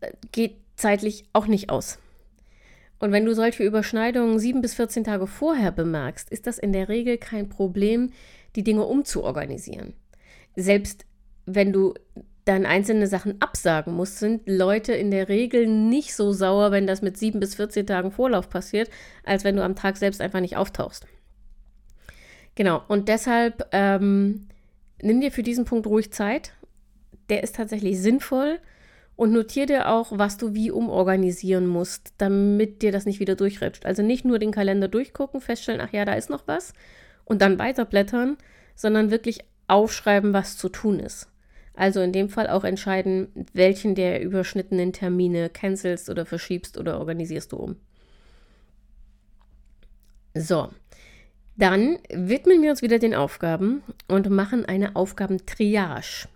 Äh, 0.00 0.12
geht 0.30 0.56
zeitlich 0.76 1.24
auch 1.32 1.46
nicht 1.46 1.70
aus. 1.70 1.98
Und 2.98 3.12
wenn 3.12 3.24
du 3.24 3.34
solche 3.34 3.62
Überschneidungen 3.64 4.38
sieben 4.38 4.60
bis 4.60 4.74
14 4.74 5.04
Tage 5.04 5.26
vorher 5.26 5.70
bemerkst, 5.70 6.30
ist 6.30 6.46
das 6.46 6.58
in 6.58 6.72
der 6.72 6.88
Regel 6.88 7.16
kein 7.18 7.48
Problem, 7.48 8.10
die 8.56 8.64
Dinge 8.64 8.84
umzuorganisieren. 8.84 9.94
Selbst 10.56 11.04
wenn 11.46 11.72
du 11.72 11.94
dann 12.44 12.66
einzelne 12.66 13.06
Sachen 13.06 13.40
absagen 13.40 13.94
musst, 13.94 14.18
sind 14.18 14.42
Leute 14.46 14.94
in 14.94 15.10
der 15.10 15.28
Regel 15.28 15.66
nicht 15.66 16.14
so 16.14 16.32
sauer, 16.32 16.72
wenn 16.72 16.86
das 16.86 17.02
mit 17.02 17.18
sieben 17.18 17.40
bis 17.40 17.54
14 17.56 17.86
Tagen 17.86 18.10
Vorlauf 18.10 18.48
passiert, 18.48 18.90
als 19.24 19.44
wenn 19.44 19.56
du 19.56 19.62
am 19.62 19.76
Tag 19.76 19.96
selbst 19.98 20.20
einfach 20.20 20.40
nicht 20.40 20.56
auftauchst. 20.56 21.06
Genau, 22.54 22.82
und 22.88 23.08
deshalb 23.08 23.68
ähm, 23.72 24.48
nimm 25.02 25.20
dir 25.20 25.30
für 25.30 25.42
diesen 25.42 25.66
Punkt 25.66 25.86
ruhig 25.86 26.12
Zeit. 26.12 26.54
Der 27.28 27.42
ist 27.42 27.54
tatsächlich 27.54 28.00
sinnvoll 28.00 28.58
und 29.18 29.32
notier 29.32 29.66
dir 29.66 29.88
auch, 29.88 30.12
was 30.12 30.36
du 30.36 30.54
wie 30.54 30.70
umorganisieren 30.70 31.66
musst, 31.66 32.12
damit 32.18 32.82
dir 32.82 32.92
das 32.92 33.04
nicht 33.04 33.18
wieder 33.18 33.34
durchrutscht. 33.34 33.84
Also 33.84 34.00
nicht 34.00 34.24
nur 34.24 34.38
den 34.38 34.52
Kalender 34.52 34.86
durchgucken, 34.86 35.40
feststellen, 35.40 35.80
ach 35.80 35.92
ja, 35.92 36.04
da 36.04 36.12
ist 36.12 36.30
noch 36.30 36.46
was 36.46 36.72
und 37.24 37.42
dann 37.42 37.58
weiterblättern, 37.58 38.38
sondern 38.76 39.10
wirklich 39.10 39.40
aufschreiben, 39.66 40.32
was 40.34 40.56
zu 40.56 40.68
tun 40.68 41.00
ist. 41.00 41.28
Also 41.74 42.00
in 42.00 42.12
dem 42.12 42.28
Fall 42.28 42.48
auch 42.48 42.62
entscheiden, 42.62 43.26
welchen 43.52 43.96
der 43.96 44.22
überschnittenen 44.22 44.92
Termine 44.92 45.50
cancelst 45.50 46.10
oder 46.10 46.24
verschiebst 46.24 46.78
oder 46.78 47.00
organisierst 47.00 47.50
du 47.50 47.56
um. 47.56 47.76
So, 50.32 50.68
dann 51.56 51.98
widmen 52.08 52.62
wir 52.62 52.70
uns 52.70 52.82
wieder 52.82 53.00
den 53.00 53.16
Aufgaben 53.16 53.82
und 54.06 54.30
machen 54.30 54.64
eine 54.64 54.94
Aufgabentriage. 54.94 56.28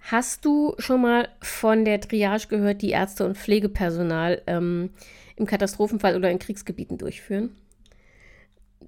Hast 0.00 0.44
du 0.44 0.74
schon 0.78 1.02
mal 1.02 1.28
von 1.40 1.84
der 1.84 2.00
Triage 2.00 2.48
gehört, 2.48 2.82
die 2.82 2.90
Ärzte 2.90 3.24
und 3.24 3.36
Pflegepersonal 3.36 4.42
ähm, 4.46 4.90
im 5.36 5.46
Katastrophenfall 5.46 6.16
oder 6.16 6.30
in 6.30 6.38
Kriegsgebieten 6.38 6.98
durchführen? 6.98 7.54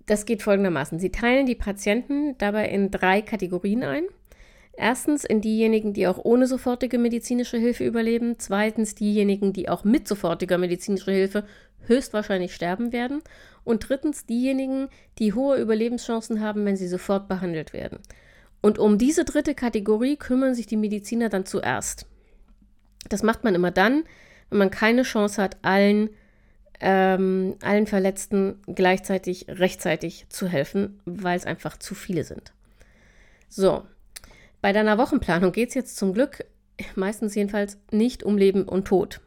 Das 0.07 0.27
geht 0.27 0.43
folgendermaßen. 0.43 0.99
Sie 0.99 1.11
teilen 1.11 1.47
die 1.47 1.55
Patienten 1.55 2.37
dabei 2.39 2.69
in 2.69 2.91
drei 2.91 3.23
Kategorien 3.23 3.85
ein. 3.85 4.05
Erstens 4.75 5.25
in 5.25 5.43
diejenigen, 5.43 5.93
die 5.93 6.07
auch 6.07 6.19
ohne 6.25 6.47
sofortige 6.47 6.99
medizinische 6.99 7.59
Hilfe 7.59 7.85
überleben. 7.85 8.37
Zweitens 8.39 8.95
diejenigen, 8.95 9.53
die 9.53 9.69
auch 9.69 9.85
mit 9.85 10.09
sofortiger 10.09 10.59
medizinischer 10.59 11.13
Hilfe 11.13 11.45
höchstwahrscheinlich 11.87 12.55
sterben 12.55 12.93
werden. 12.93 13.23
Und 13.65 13.89
drittens 13.89 14.27
diejenigen, 14.27 14.89
die 15.19 15.35
hohe 15.35 15.59
Überlebenschancen 15.59 16.41
haben, 16.41 16.65
wenn 16.65 16.77
sie 16.77 16.89
sofort 16.89 17.29
behandelt 17.29 17.73
werden. 17.73 17.99
Und 18.63 18.79
um 18.79 18.97
diese 18.97 19.25
dritte 19.25 19.55
Kategorie 19.55 20.17
kümmern 20.17 20.55
sich 20.55 20.67
die 20.67 20.77
Mediziner 20.77 21.29
dann 21.29 21.45
zuerst. 21.45 22.07
Das 23.09 23.23
macht 23.23 23.45
man 23.45 23.55
immer 23.55 23.71
dann, 23.71 24.05
wenn 24.49 24.59
man 24.59 24.71
keine 24.71 25.03
Chance 25.03 25.43
hat, 25.43 25.59
allen, 25.63 26.09
ähm, 26.81 27.57
allen 27.61 27.87
Verletzten 27.87 28.63
gleichzeitig 28.67 29.47
rechtzeitig 29.49 30.27
zu 30.31 30.47
helfen, 30.47 31.01
weil 31.05 31.37
es 31.37 31.45
einfach 31.45 31.77
zu 31.77 31.95
viele 31.95 32.25
sind. 32.25 32.53
So, 33.49 33.83
bei 34.63 34.73
deiner 34.73 34.97
Wochenplanung 34.97 35.53
geht 35.53 35.71
es 35.71 35.75
jetzt 35.75 35.97
zum 35.97 36.15
Glück 36.15 36.45
meistens 36.95 37.35
jedenfalls 37.35 37.79
nicht 37.91 38.23
um 38.23 38.39
Leben 38.39 38.65
und 38.65 38.87
Tod. 38.87 39.21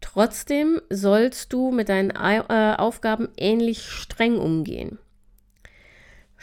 Trotzdem 0.00 0.80
sollst 0.90 1.52
du 1.52 1.70
mit 1.70 1.88
deinen 1.88 2.10
äh, 2.10 2.74
Aufgaben 2.76 3.28
ähnlich 3.36 3.88
streng 3.88 4.36
umgehen. 4.36 4.98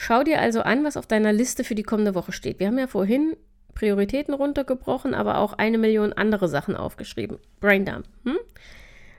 Schau 0.03 0.23
dir 0.23 0.41
also 0.41 0.61
an, 0.61 0.83
was 0.83 0.97
auf 0.97 1.05
deiner 1.05 1.31
Liste 1.31 1.63
für 1.63 1.75
die 1.75 1.83
kommende 1.83 2.15
Woche 2.15 2.31
steht. 2.31 2.59
Wir 2.59 2.65
haben 2.65 2.79
ja 2.79 2.87
vorhin 2.87 3.37
Prioritäten 3.75 4.33
runtergebrochen, 4.33 5.13
aber 5.13 5.37
auch 5.37 5.53
eine 5.53 5.77
Million 5.77 6.11
andere 6.11 6.47
Sachen 6.47 6.75
aufgeschrieben. 6.75 7.37
Braindump. 7.59 8.07
Hm? 8.25 8.39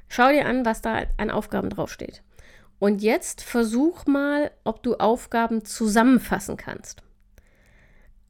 Schau 0.09 0.31
dir 0.31 0.45
an, 0.45 0.65
was 0.65 0.83
da 0.83 1.05
an 1.19 1.31
Aufgaben 1.31 1.71
draufsteht. 1.71 2.25
Und 2.81 3.01
jetzt 3.01 3.43
versuch 3.43 4.07
mal, 4.07 4.51
ob 4.65 4.83
du 4.83 4.97
Aufgaben 4.97 5.65
zusammenfassen 5.65 6.57
kannst. 6.57 7.05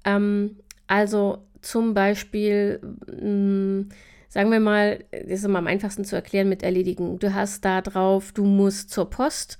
Ähm, 0.04 0.58
also 0.86 1.46
zum 1.62 1.94
Beispiel, 1.94 2.80
mh, 3.06 3.18
hm, 3.18 3.88
sagen 4.28 4.50
wir 4.50 4.60
mal, 4.60 5.06
das 5.10 5.38
ist 5.38 5.44
immer 5.44 5.60
am 5.60 5.68
einfachsten 5.68 6.04
zu 6.04 6.16
erklären 6.16 6.50
mit 6.50 6.62
erledigen. 6.62 7.18
Du 7.18 7.32
hast 7.32 7.64
da 7.64 7.80
drauf, 7.80 8.32
du 8.32 8.44
musst 8.44 8.90
zur 8.90 9.08
Post, 9.08 9.58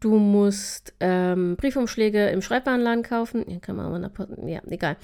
du 0.00 0.18
musst 0.18 0.94
ähm, 1.00 1.56
Briefumschläge 1.56 2.28
im 2.28 2.42
Schreibwarenladen 2.42 3.02
kaufen. 3.02 3.44
Ja, 3.48 3.58
kann 3.58 3.76
man 3.76 3.86
aber 3.86 4.08
Post, 4.08 4.32
ja, 4.46 4.60
egal. 4.68 4.96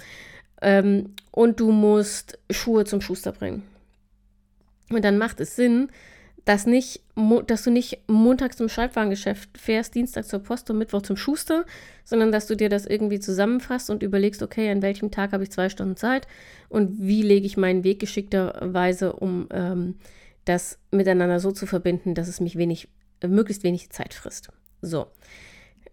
Ähm, 0.63 1.15
und 1.31 1.61
du 1.61 1.71
musst 1.71 2.39
Schuhe 2.51 2.85
zum 2.85 3.01
Schuster 3.01 3.33
bringen. 3.33 3.63
Und 4.91 5.05
dann 5.05 5.19
macht 5.19 5.41
es 5.41 5.57
Sinn, 5.57 5.89
dass, 6.47 6.65
nicht, 6.65 7.03
dass 7.49 7.65
du 7.65 7.71
nicht 7.71 7.99
montags 8.07 8.57
zum 8.57 8.69
Schreibwarengeschäft 8.69 9.59
fährst, 9.59 9.97
Dienstag 9.97 10.27
zur 10.27 10.39
Post 10.39 10.71
und 10.71 10.79
Mittwoch 10.79 11.03
zum 11.03 11.17
Schuster, 11.17 11.67
sondern 12.05 12.31
dass 12.31 12.47
du 12.47 12.57
dir 12.57 12.69
das 12.69 12.87
irgendwie 12.87 13.19
zusammenfasst 13.19 13.91
und 13.91 14.05
überlegst, 14.05 14.43
okay, 14.43 14.71
an 14.71 14.81
welchem 14.81 15.11
Tag 15.11 15.33
habe 15.33 15.43
ich 15.43 15.51
zwei 15.51 15.69
Stunden 15.69 15.97
Zeit 15.97 16.29
und 16.69 17.01
wie 17.01 17.23
lege 17.23 17.47
ich 17.47 17.57
meinen 17.57 17.83
Weg 17.83 17.99
geschickterweise, 17.99 19.13
um 19.13 19.49
ähm, 19.51 19.97
das 20.45 20.79
miteinander 20.93 21.41
so 21.41 21.51
zu 21.51 21.67
verbinden, 21.67 22.15
dass 22.15 22.29
es 22.29 22.41
mich 22.41 22.57
wenig, 22.57 22.89
äh, 23.23 23.29
möglichst 23.29 23.65
wenig 23.65 23.91
Zeit 23.91 24.15
frisst. 24.15 24.51
So. 24.87 25.07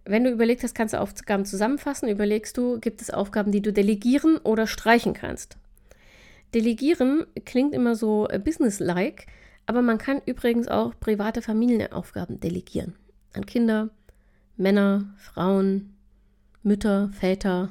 Wenn 0.05 0.23
du 0.23 0.31
überlegt 0.31 0.63
hast, 0.63 0.75
kannst 0.75 0.93
du 0.93 0.99
Aufgaben 0.99 1.45
zusammenfassen, 1.45 2.09
überlegst 2.09 2.57
du, 2.57 2.79
gibt 2.79 3.01
es 3.01 3.09
Aufgaben, 3.09 3.51
die 3.51 3.61
du 3.61 3.71
delegieren 3.71 4.37
oder 4.37 4.67
streichen 4.67 5.13
kannst. 5.13 5.57
Delegieren 6.53 7.25
klingt 7.45 7.73
immer 7.73 7.95
so 7.95 8.27
äh, 8.29 8.37
businesslike, 8.37 9.25
aber 9.65 9.81
man 9.81 9.97
kann 9.97 10.21
übrigens 10.25 10.67
auch 10.67 10.93
private 10.99 11.41
Familienaufgaben 11.41 12.39
delegieren. 12.39 12.95
An 13.33 13.45
Kinder, 13.45 13.89
Männer, 14.57 15.05
Frauen, 15.17 15.95
Mütter, 16.61 17.09
Väter, 17.13 17.69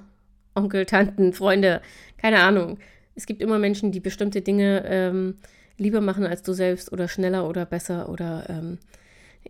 Onkel, 0.54 0.86
Tanten, 0.86 1.32
Freunde, 1.32 1.82
keine 2.16 2.40
Ahnung. 2.40 2.78
Es 3.14 3.26
gibt 3.26 3.42
immer 3.42 3.58
Menschen, 3.58 3.92
die 3.92 4.00
bestimmte 4.00 4.40
Dinge 4.40 4.84
ähm, 4.86 5.36
lieber 5.76 6.00
machen 6.00 6.26
als 6.26 6.42
du 6.42 6.54
selbst 6.54 6.92
oder 6.92 7.08
schneller 7.08 7.48
oder 7.48 7.66
besser 7.66 8.08
oder 8.08 8.48
ähm, 8.48 8.78
äh, 8.78 9.01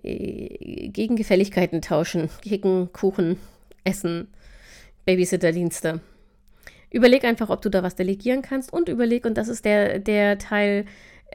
gegen 0.03 1.17
Gefälligkeiten 1.17 1.83
tauschen, 1.83 2.29
gegen 2.43 2.93
Kuchen, 2.93 3.39
Essen, 3.85 4.29
Babysitterdienste. 5.05 6.01
Überleg 6.91 7.25
einfach, 7.25 7.49
ob 7.49 7.63
du 7.63 7.71
da 7.71 7.83
was 7.83 7.95
delegieren 7.95 8.43
kannst 8.43 8.73
und 8.73 8.89
überleg, 8.89 9.25
und 9.25 9.39
das 9.39 9.49
ist 9.49 9.65
der, 9.65 9.99
der 9.99 10.39
Teil, 10.39 10.85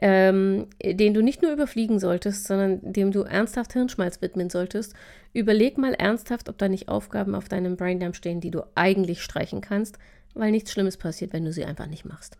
ähm, 0.00 0.68
den 0.82 1.14
du 1.14 1.22
nicht 1.22 1.42
nur 1.42 1.52
überfliegen 1.52 1.98
solltest, 1.98 2.46
sondern 2.46 2.92
dem 2.92 3.10
du 3.10 3.22
ernsthaft 3.22 3.72
Hirnschmalz 3.72 4.22
widmen 4.22 4.50
solltest. 4.50 4.94
Überleg 5.32 5.76
mal 5.76 5.94
ernsthaft, 5.94 6.48
ob 6.48 6.58
da 6.58 6.68
nicht 6.68 6.88
Aufgaben 6.88 7.34
auf 7.34 7.48
deinem 7.48 7.76
Braindump 7.76 8.14
stehen, 8.14 8.40
die 8.40 8.52
du 8.52 8.62
eigentlich 8.76 9.22
streichen 9.22 9.60
kannst, 9.60 9.98
weil 10.34 10.52
nichts 10.52 10.70
Schlimmes 10.72 10.96
passiert, 10.96 11.32
wenn 11.32 11.44
du 11.44 11.52
sie 11.52 11.64
einfach 11.64 11.86
nicht 11.86 12.04
machst. 12.04 12.38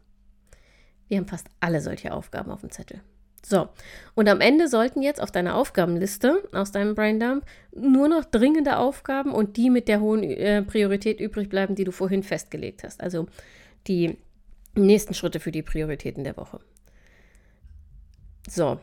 Wir 1.08 1.18
haben 1.18 1.26
fast 1.26 1.48
alle 1.58 1.80
solche 1.80 2.12
Aufgaben 2.12 2.52
auf 2.52 2.60
dem 2.60 2.70
Zettel. 2.70 3.00
So, 3.44 3.68
und 4.14 4.28
am 4.28 4.40
Ende 4.40 4.68
sollten 4.68 5.00
jetzt 5.00 5.22
auf 5.22 5.30
deiner 5.30 5.54
Aufgabenliste 5.54 6.42
aus 6.52 6.72
deinem 6.72 6.94
Braindump 6.94 7.44
nur 7.72 8.08
noch 8.08 8.24
dringende 8.24 8.78
Aufgaben 8.78 9.32
und 9.32 9.56
die 9.56 9.70
mit 9.70 9.88
der 9.88 10.00
hohen 10.00 10.22
äh, 10.24 10.62
Priorität 10.62 11.20
übrig 11.20 11.48
bleiben, 11.48 11.74
die 11.74 11.84
du 11.84 11.92
vorhin 11.92 12.22
festgelegt 12.22 12.82
hast. 12.82 13.00
Also 13.00 13.26
die 13.86 14.18
nächsten 14.74 15.14
Schritte 15.14 15.40
für 15.40 15.52
die 15.52 15.62
Prioritäten 15.62 16.24
der 16.24 16.36
Woche. 16.36 16.60
So. 18.48 18.78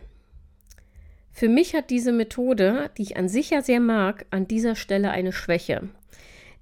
Für 1.31 1.49
mich 1.49 1.75
hat 1.75 1.89
diese 1.89 2.13
Methode, 2.13 2.91
die 2.97 3.01
ich 3.01 3.17
an 3.17 3.27
sich 3.27 3.49
ja 3.49 3.61
sehr 3.61 3.81
mag, 3.81 4.25
an 4.29 4.47
dieser 4.47 4.75
Stelle 4.75 5.11
eine 5.11 5.33
Schwäche. 5.33 5.89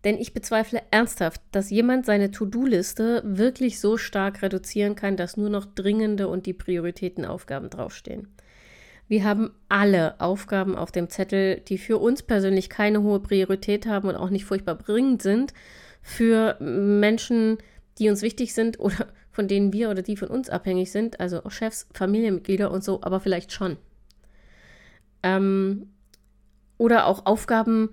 Denn 0.04 0.18
ich 0.18 0.34
bezweifle 0.34 0.82
ernsthaft, 0.92 1.42
dass 1.52 1.70
jemand 1.70 2.06
seine 2.06 2.32
To-Do-Liste 2.32 3.22
wirklich 3.26 3.80
so 3.80 3.98
stark 3.98 4.42
reduzieren 4.42 4.96
kann, 4.96 5.16
dass 5.16 5.38
nur 5.38 5.50
noch 5.50 5.66
dringende 5.66 6.28
und 6.28 6.46
die 6.46 6.54
Prioritätenaufgaben 6.54 7.70
draufstehen. 7.70 8.28
Wir 9.08 9.24
haben 9.24 9.52
alle 9.70 10.20
Aufgaben 10.20 10.76
auf 10.76 10.92
dem 10.92 11.10
Zettel, 11.10 11.62
die 11.62 11.78
für 11.78 11.98
uns 11.98 12.24
persönlich 12.24 12.70
keine 12.70 13.02
hohe 13.02 13.20
Priorität 13.20 13.86
haben 13.86 14.10
und 14.10 14.16
auch 14.16 14.30
nicht 14.30 14.46
furchtbar 14.46 14.76
dringend 14.76 15.22
sind, 15.22 15.54
für 16.02 16.58
Menschen, 16.60 17.58
die 17.98 18.10
uns 18.10 18.22
wichtig 18.22 18.54
sind 18.54 18.80
oder 18.80 19.08
von 19.32 19.48
denen 19.48 19.74
wir 19.74 19.90
oder 19.90 20.02
die 20.02 20.18
von 20.18 20.28
uns 20.28 20.50
abhängig 20.50 20.92
sind, 20.92 21.20
also 21.20 21.42
Chefs, 21.50 21.88
Familienmitglieder 21.94 22.70
und 22.72 22.84
so, 22.84 23.02
aber 23.02 23.20
vielleicht 23.20 23.52
schon. 23.52 23.78
Ähm, 25.24 25.88
oder 26.78 27.08
auch 27.08 27.26
Aufgaben, 27.26 27.90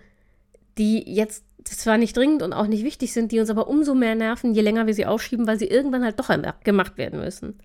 die 0.76 1.02
jetzt 1.10 1.44
zwar 1.64 1.98
nicht 1.98 2.16
dringend 2.16 2.42
und 2.42 2.52
auch 2.52 2.66
nicht 2.66 2.84
wichtig 2.84 3.12
sind, 3.12 3.32
die 3.32 3.40
uns 3.40 3.50
aber 3.50 3.68
umso 3.68 3.94
mehr 3.94 4.14
nerven, 4.14 4.54
je 4.54 4.62
länger 4.62 4.86
wir 4.86 4.94
sie 4.94 5.06
aufschieben, 5.06 5.46
weil 5.46 5.58
sie 5.58 5.66
irgendwann 5.66 6.04
halt 6.04 6.18
doch 6.18 6.30
gemacht 6.64 6.98
werden 6.98 7.20
müssen. 7.20 7.58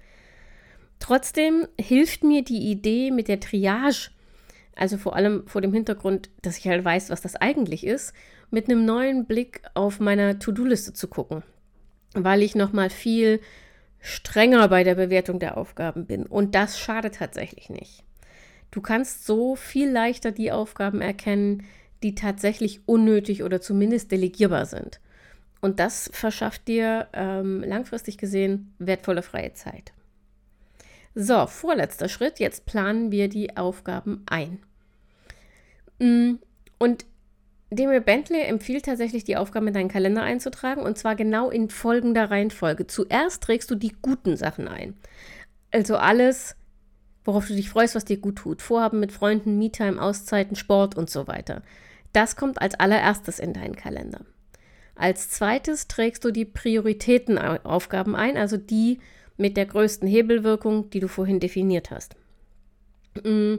Trotzdem 1.00 1.68
hilft 1.80 2.24
mir 2.24 2.44
die 2.44 2.70
Idee 2.72 3.12
mit 3.12 3.28
der 3.28 3.40
Triage, 3.40 4.10
also 4.76 4.98
vor 4.98 5.16
allem 5.16 5.48
vor 5.48 5.62
dem 5.62 5.74
Hintergrund, 5.74 6.30
dass 6.42 6.58
ich 6.58 6.68
halt 6.68 6.84
weiß, 6.84 7.10
was 7.10 7.22
das 7.22 7.36
eigentlich 7.36 7.86
ist, 7.86 8.14
mit 8.50 8.70
einem 8.70 8.86
neuen 8.86 9.26
Blick 9.26 9.62
auf 9.74 10.00
meiner 10.00 10.40
To-Do-Liste 10.40 10.94
zu 10.94 11.08
gucken, 11.08 11.44
weil 12.14 12.42
ich 12.42 12.56
nochmal 12.56 12.90
viel 12.90 13.40
strenger 14.00 14.68
bei 14.68 14.84
der 14.84 14.96
Bewertung 14.96 15.40
der 15.40 15.58
Aufgaben 15.58 16.06
bin. 16.06 16.26
Und 16.26 16.56
das 16.56 16.80
schadet 16.80 17.16
tatsächlich 17.16 17.70
nicht. 17.70 18.04
Du 18.72 18.82
kannst 18.82 19.26
so 19.26 19.56
viel 19.56 19.90
leichter 19.90 20.32
die 20.32 20.52
Aufgaben 20.52 21.02
erkennen, 21.02 21.64
die 22.06 22.14
tatsächlich 22.14 22.82
unnötig 22.86 23.42
oder 23.42 23.62
zumindest 23.62 24.12
delegierbar 24.12 24.68
sind. 24.68 25.00
Und 25.60 25.80
das 25.80 26.08
verschafft 26.14 26.68
dir 26.68 27.08
ähm, 27.14 27.64
langfristig 27.66 28.20
gesehen 28.20 28.76
wertvolle 28.78 29.24
freie 29.24 29.54
Zeit. 29.54 29.92
So, 31.16 31.48
vorletzter 31.48 32.08
Schritt. 32.08 32.40
Jetzt 32.40 32.68
planen 32.68 33.12
wir 33.12 33.28
die 33.28 33.58
Aufgaben 33.58 34.22
ein. 34.28 34.60
Mm, 35.98 36.36
und 36.78 37.06
Demir 37.72 38.02
Bentley 38.02 38.42
empfiehlt 38.42 38.86
tatsächlich, 38.86 39.24
die 39.24 39.38
Aufgaben 39.38 39.68
in 39.68 39.74
deinen 39.74 39.90
Kalender 39.90 40.22
einzutragen 40.22 40.84
und 40.84 41.00
zwar 41.00 41.16
genau 41.16 41.50
in 41.50 41.72
folgender 41.72 42.30
Reihenfolge. 42.30 42.86
Zuerst 42.86 43.42
trägst 43.42 43.72
du 43.72 43.76
die 43.76 43.96
guten 44.04 44.38
Sachen 44.38 44.68
ein. 44.68 44.94
Also 45.72 45.98
alles, 45.98 46.56
worauf 47.24 47.48
du 47.48 47.56
dich 47.56 47.72
freust, 47.72 47.96
was 47.96 48.06
dir 48.06 48.18
gut 48.18 48.36
tut. 48.36 48.62
Vorhaben 48.62 49.00
mit 49.00 49.12
Freunden, 49.12 49.58
Me-Time, 49.58 50.00
Auszeiten, 50.00 50.56
Sport 50.56 50.96
und 50.96 51.10
so 51.10 51.28
weiter. 51.28 51.64
Das 52.16 52.38
kommt 52.38 52.62
als 52.62 52.80
allererstes 52.80 53.40
in 53.40 53.52
deinen 53.52 53.76
Kalender. 53.76 54.22
Als 54.96 55.30
zweites 55.30 55.90
trägst 55.90 56.24
du 56.24 56.32
die 56.32 56.46
Prioritätenaufgaben 56.46 58.16
ein, 58.16 58.38
also 58.38 58.56
die 58.56 59.00
mit 59.36 59.58
der 59.58 59.66
größten 59.66 60.08
Hebelwirkung, 60.08 60.90
die 60.92 61.02
du 61.02 61.10
vorhin 61.10 61.42
definiert 61.42 61.92
hast. 61.92 62.16
Mm, 63.22 63.56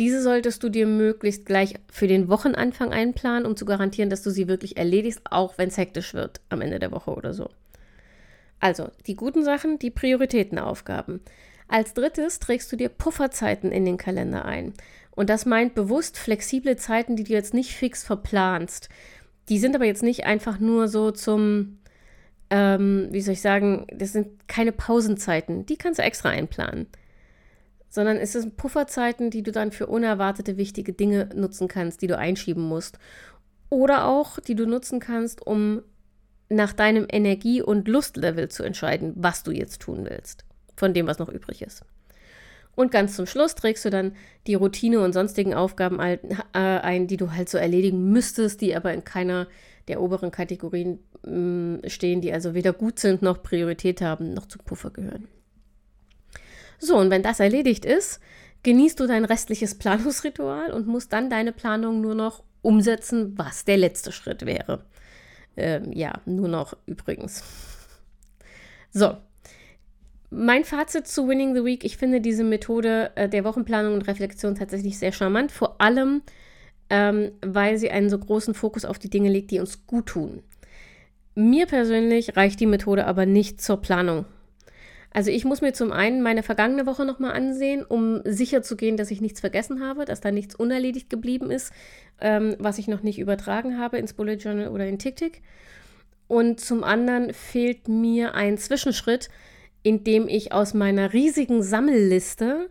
diese 0.00 0.22
solltest 0.22 0.62
du 0.62 0.70
dir 0.70 0.86
möglichst 0.86 1.44
gleich 1.44 1.74
für 1.90 2.06
den 2.06 2.30
Wochenanfang 2.30 2.92
einplanen, 2.92 3.44
um 3.44 3.56
zu 3.56 3.66
garantieren, 3.66 4.08
dass 4.08 4.22
du 4.22 4.30
sie 4.30 4.48
wirklich 4.48 4.78
erledigst, 4.78 5.20
auch 5.30 5.58
wenn 5.58 5.68
es 5.68 5.76
hektisch 5.76 6.14
wird 6.14 6.40
am 6.48 6.62
Ende 6.62 6.78
der 6.78 6.92
Woche 6.92 7.10
oder 7.10 7.34
so. 7.34 7.50
Also, 8.58 8.88
die 9.06 9.16
guten 9.16 9.44
Sachen, 9.44 9.78
die 9.78 9.90
Prioritätenaufgaben. 9.90 11.20
Als 11.72 11.94
drittes 11.94 12.38
trägst 12.38 12.70
du 12.70 12.76
dir 12.76 12.90
Pufferzeiten 12.90 13.72
in 13.72 13.86
den 13.86 13.96
Kalender 13.96 14.44
ein. 14.44 14.74
Und 15.10 15.30
das 15.30 15.46
meint 15.46 15.74
bewusst 15.74 16.18
flexible 16.18 16.76
Zeiten, 16.76 17.16
die 17.16 17.24
du 17.24 17.32
jetzt 17.32 17.54
nicht 17.54 17.72
fix 17.72 18.04
verplanst. 18.04 18.90
Die 19.48 19.58
sind 19.58 19.74
aber 19.74 19.86
jetzt 19.86 20.02
nicht 20.02 20.24
einfach 20.26 20.58
nur 20.58 20.88
so 20.88 21.10
zum 21.12 21.78
ähm, 22.50 23.08
wie 23.10 23.22
soll 23.22 23.32
ich 23.32 23.40
sagen, 23.40 23.86
das 23.90 24.12
sind 24.12 24.46
keine 24.46 24.72
Pausenzeiten, 24.72 25.64
die 25.64 25.78
kannst 25.78 25.98
du 25.98 26.02
extra 26.02 26.28
einplanen. 26.28 26.86
Sondern 27.88 28.18
es 28.18 28.32
sind 28.32 28.58
Pufferzeiten, 28.58 29.30
die 29.30 29.42
du 29.42 29.52
dann 29.52 29.72
für 29.72 29.86
unerwartete 29.86 30.58
wichtige 30.58 30.92
Dinge 30.92 31.30
nutzen 31.34 31.66
kannst, 31.66 32.02
die 32.02 32.06
du 32.06 32.18
einschieben 32.18 32.62
musst. 32.62 32.98
Oder 33.70 34.06
auch, 34.06 34.38
die 34.38 34.54
du 34.54 34.66
nutzen 34.66 35.00
kannst, 35.00 35.46
um 35.46 35.80
nach 36.50 36.74
deinem 36.74 37.06
Energie- 37.10 37.62
und 37.62 37.88
Lustlevel 37.88 38.50
zu 38.50 38.62
entscheiden, 38.62 39.14
was 39.16 39.42
du 39.42 39.50
jetzt 39.50 39.80
tun 39.80 40.04
willst, 40.04 40.44
von 40.76 40.94
dem, 40.94 41.06
was 41.06 41.18
noch 41.18 41.28
übrig 41.28 41.62
ist. 41.62 41.84
Und 42.74 42.90
ganz 42.90 43.16
zum 43.16 43.26
Schluss 43.26 43.54
trägst 43.54 43.84
du 43.84 43.90
dann 43.90 44.16
die 44.46 44.54
Routine 44.54 45.00
und 45.00 45.12
sonstigen 45.12 45.54
Aufgaben 45.54 46.00
äh, 46.00 46.18
ein, 46.52 47.06
die 47.06 47.18
du 47.18 47.32
halt 47.32 47.48
so 47.48 47.58
erledigen 47.58 48.10
müsstest, 48.10 48.60
die 48.60 48.74
aber 48.74 48.94
in 48.94 49.04
keiner 49.04 49.46
der 49.88 50.00
oberen 50.00 50.30
Kategorien 50.30 50.98
mm, 51.26 51.86
stehen, 51.86 52.20
die 52.20 52.32
also 52.32 52.54
weder 52.54 52.72
gut 52.72 52.98
sind 52.98 53.20
noch 53.20 53.42
Priorität 53.42 54.00
haben, 54.00 54.32
noch 54.32 54.46
zum 54.46 54.62
Puffer 54.64 54.90
gehören. 54.90 55.28
So, 56.78 56.96
und 56.96 57.10
wenn 57.10 57.22
das 57.22 57.40
erledigt 57.40 57.84
ist, 57.84 58.20
genießt 58.62 58.98
du 58.98 59.06
dein 59.06 59.24
restliches 59.24 59.74
Planungsritual 59.78 60.72
und 60.72 60.86
musst 60.86 61.12
dann 61.12 61.28
deine 61.28 61.52
Planung 61.52 62.00
nur 62.00 62.14
noch 62.14 62.42
umsetzen, 62.62 63.36
was 63.36 63.64
der 63.64 63.76
letzte 63.76 64.12
Schritt 64.12 64.46
wäre. 64.46 64.84
Ähm, 65.56 65.92
ja, 65.92 66.14
nur 66.24 66.48
noch 66.48 66.76
übrigens. 66.86 67.42
So, 68.90 69.16
mein 70.32 70.64
Fazit 70.64 71.06
zu 71.06 71.28
Winning 71.28 71.54
the 71.54 71.64
Week, 71.64 71.84
ich 71.84 71.96
finde 71.96 72.20
diese 72.20 72.42
Methode 72.42 73.12
äh, 73.14 73.28
der 73.28 73.44
Wochenplanung 73.44 73.94
und 73.94 74.08
Reflexion 74.08 74.54
tatsächlich 74.54 74.98
sehr 74.98 75.12
charmant, 75.12 75.52
vor 75.52 75.80
allem 75.80 76.22
ähm, 76.90 77.32
weil 77.40 77.78
sie 77.78 77.90
einen 77.90 78.10
so 78.10 78.18
großen 78.18 78.54
Fokus 78.54 78.84
auf 78.84 78.98
die 78.98 79.10
Dinge 79.10 79.30
legt, 79.30 79.50
die 79.50 79.60
uns 79.60 79.86
gut 79.86 80.06
tun. 80.06 80.42
Mir 81.34 81.66
persönlich 81.66 82.36
reicht 82.36 82.60
die 82.60 82.66
Methode 82.66 83.06
aber 83.06 83.26
nicht 83.26 83.60
zur 83.60 83.80
Planung. 83.80 84.26
Also 85.14 85.30
ich 85.30 85.44
muss 85.44 85.60
mir 85.60 85.74
zum 85.74 85.92
einen 85.92 86.22
meine 86.22 86.42
vergangene 86.42 86.86
Woche 86.86 87.04
nochmal 87.04 87.32
ansehen, 87.32 87.84
um 87.84 88.22
sicher 88.24 88.62
zu 88.62 88.76
gehen, 88.76 88.96
dass 88.96 89.10
ich 89.10 89.20
nichts 89.20 89.40
vergessen 89.40 89.82
habe, 89.82 90.06
dass 90.06 90.20
da 90.20 90.30
nichts 90.30 90.54
unerledigt 90.54 91.10
geblieben 91.10 91.50
ist, 91.50 91.72
ähm, 92.20 92.56
was 92.58 92.78
ich 92.78 92.88
noch 92.88 93.02
nicht 93.02 93.18
übertragen 93.18 93.78
habe 93.78 93.98
ins 93.98 94.14
Bullet 94.14 94.36
Journal 94.36 94.68
oder 94.68 94.86
in 94.86 94.98
TickTick. 94.98 95.42
Und 96.28 96.60
zum 96.60 96.82
anderen 96.82 97.34
fehlt 97.34 97.88
mir 97.88 98.34
ein 98.34 98.56
Zwischenschritt, 98.56 99.28
indem 99.82 100.28
ich 100.28 100.52
aus 100.52 100.74
meiner 100.74 101.12
riesigen 101.12 101.62
Sammelliste, 101.62 102.70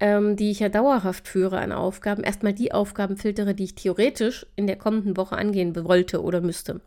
ähm, 0.00 0.36
die 0.36 0.50
ich 0.50 0.60
ja 0.60 0.68
dauerhaft 0.68 1.28
führe 1.28 1.58
an 1.58 1.72
Aufgaben, 1.72 2.24
erstmal 2.24 2.52
die 2.52 2.72
Aufgaben 2.72 3.16
filtere, 3.16 3.54
die 3.54 3.64
ich 3.64 3.74
theoretisch 3.74 4.46
in 4.56 4.66
der 4.66 4.76
kommenden 4.76 5.16
Woche 5.16 5.36
angehen 5.36 5.74
wollte 5.84 6.22
oder 6.22 6.40
müsste. 6.40 6.80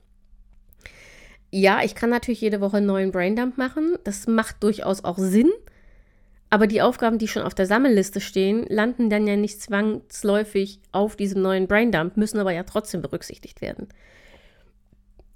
Ja, 1.49 1.81
ich 1.83 1.95
kann 1.95 2.09
natürlich 2.09 2.41
jede 2.41 2.59
Woche 2.59 2.77
einen 2.77 2.85
neuen 2.87 3.11
Braindump 3.11 3.57
machen. 3.57 3.97
Das 4.03 4.27
macht 4.27 4.61
durchaus 4.63 5.03
auch 5.03 5.17
Sinn. 5.17 5.49
Aber 6.49 6.67
die 6.67 6.81
Aufgaben, 6.81 7.17
die 7.17 7.27
schon 7.27 7.43
auf 7.43 7.53
der 7.53 7.65
Sammelliste 7.65 8.21
stehen, 8.21 8.65
landen 8.69 9.09
dann 9.09 9.27
ja 9.27 9.35
nicht 9.35 9.61
zwangsläufig 9.61 10.79
auf 10.91 11.15
diesem 11.15 11.41
neuen 11.41 11.67
Braindump, 11.67 12.15
müssen 12.15 12.39
aber 12.39 12.51
ja 12.51 12.63
trotzdem 12.63 13.01
berücksichtigt 13.01 13.61
werden. 13.61 13.87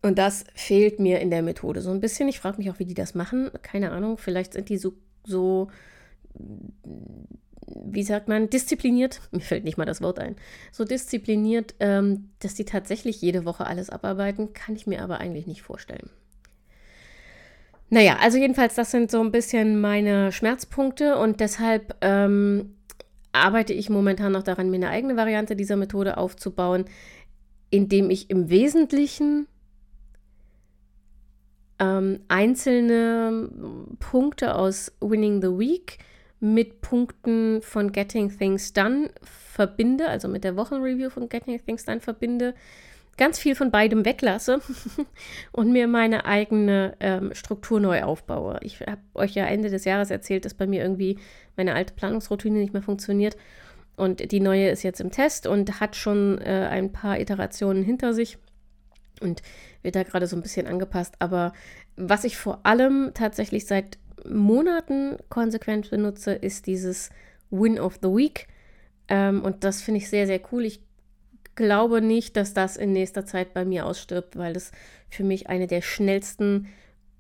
Und 0.02 0.18
das 0.18 0.46
fehlt 0.56 1.00
mir 1.00 1.20
in 1.20 1.30
der 1.30 1.44
Methode 1.44 1.82
so 1.82 1.92
ein 1.92 2.00
bisschen. 2.00 2.28
Ich 2.28 2.40
frage 2.40 2.58
mich 2.58 2.72
auch, 2.72 2.80
wie 2.80 2.86
die 2.86 2.96
das 2.96 3.14
machen. 3.14 3.52
Keine 3.62 3.92
Ahnung, 3.92 4.18
vielleicht 4.18 4.54
sind 4.54 4.70
die 4.70 4.78
so, 4.78 4.94
so, 5.24 5.70
wie 7.66 8.04
sagt 8.04 8.28
man, 8.28 8.50
diszipliniert. 8.50 9.22
Mir 9.32 9.42
fällt 9.42 9.64
nicht 9.64 9.78
mal 9.78 9.86
das 9.86 10.02
Wort 10.02 10.18
ein. 10.18 10.36
So 10.72 10.86
diszipliniert, 10.86 11.76
ähm, 11.80 12.30
dass 12.40 12.56
die 12.56 12.66
tatsächlich 12.66 13.22
jede 13.22 13.46
Woche 13.46 13.68
alles 13.68 13.90
abarbeiten, 13.90 14.54
kann 14.54 14.76
ich 14.76 14.88
mir 14.88 15.04
aber 15.04 15.20
eigentlich 15.20 15.46
nicht 15.46 15.62
vorstellen. 15.62 16.10
Naja, 17.90 18.18
also 18.22 18.38
jedenfalls, 18.38 18.74
das 18.74 18.90
sind 18.90 19.12
so 19.12 19.22
ein 19.22 19.32
bisschen 19.32 19.82
meine 19.82 20.32
Schmerzpunkte 20.32 21.18
und 21.18 21.42
deshalb 21.42 21.96
ähm, 22.02 22.78
arbeite 23.34 23.74
ich 23.74 23.90
momentan 23.90 24.32
noch 24.32 24.44
daran, 24.44 24.70
mir 24.70 24.78
eine 24.78 24.90
eigene 24.90 25.18
Variante 25.18 25.58
dieser 25.58 25.76
Methode 25.76 26.18
aufzubauen, 26.18 26.86
indem 27.70 28.10
ich 28.10 28.30
im 28.30 28.50
Wesentlichen 28.50 29.48
ähm, 31.82 32.20
einzelne 32.28 33.50
Punkte 34.00 34.56
aus 34.56 34.92
Winning 35.02 35.42
the 35.42 35.48
Week 35.48 35.98
mit 36.40 36.82
Punkten 36.82 37.62
von 37.64 37.92
Getting 37.92 38.36
Things 38.36 38.72
Done 38.72 39.10
verbinde, 39.24 40.08
also 40.08 40.28
mit 40.28 40.44
der 40.44 40.56
Wochenreview 40.56 41.10
von 41.10 41.28
Getting 41.28 41.60
Things 41.66 41.84
Done 41.84 42.00
verbinde, 42.00 42.54
ganz 43.18 43.40
viel 43.40 43.56
von 43.56 43.72
beidem 43.72 44.06
weglasse 44.06 44.62
und 45.52 45.72
mir 45.72 45.88
meine 45.88 46.26
eigene 46.26 46.96
ähm, 47.00 47.34
Struktur 47.34 47.80
neu 47.80 48.04
aufbaue. 48.04 48.60
Ich 48.62 48.80
habe 48.82 49.02
euch 49.16 49.34
ja 49.34 49.46
Ende 49.46 49.70
des 49.70 49.84
Jahres 49.84 50.12
erzählt, 50.12 50.46
dass 50.46 50.54
bei 50.54 50.68
mir 50.68 50.84
irgendwie 50.84 51.18
meine 51.58 51.74
alte 51.74 51.96
Planungsroutine 51.96 52.60
nicht 52.60 52.74
mehr 52.74 52.84
funktioniert. 52.84 53.38
Und 53.98 54.32
die 54.32 54.40
neue 54.40 54.70
ist 54.70 54.84
jetzt 54.84 55.02
im 55.02 55.12
Test 55.12 55.48
und 55.48 55.80
hat 55.80 55.96
schon 55.96 56.40
äh, 56.40 56.68
ein 56.72 56.92
paar 56.92 57.20
Iterationen 57.20 57.84
hinter 57.84 58.14
sich 58.14 58.38
und 59.22 59.42
wird 59.82 59.96
da 59.96 60.04
gerade 60.04 60.28
so 60.28 60.36
ein 60.36 60.42
bisschen 60.42 60.68
angepasst. 60.68 61.16
Aber 61.20 61.54
was 61.96 62.24
ich 62.24 62.38
vor 62.38 62.60
allem 62.64 63.12
tatsächlich 63.14 63.66
seit 63.66 63.98
Monaten 64.30 65.18
konsequent 65.30 65.90
benutze, 65.90 66.34
ist 66.34 66.68
dieses 66.68 67.10
Win 67.50 67.80
of 67.80 68.00
the 68.02 68.10
Week. 68.10 68.48
Ähm, 69.08 69.44
und 69.44 69.64
das 69.64 69.82
finde 69.82 70.00
ich 70.00 70.10
sehr, 70.10 70.28
sehr 70.28 70.42
cool. 70.52 70.66
Ich 70.66 70.82
glaube 71.56 72.02
nicht, 72.02 72.38
dass 72.38 72.54
das 72.54 72.78
in 72.78 72.94
nächster 72.94 73.26
Zeit 73.26 73.54
bei 73.54 73.66
mir 73.66 73.86
ausstirbt, 73.86 74.38
weil 74.38 74.54
das 74.54 74.72
für 75.10 75.24
mich 75.24 75.50
eine 75.50 75.68
der 75.68 75.82
schnellsten 75.82 76.68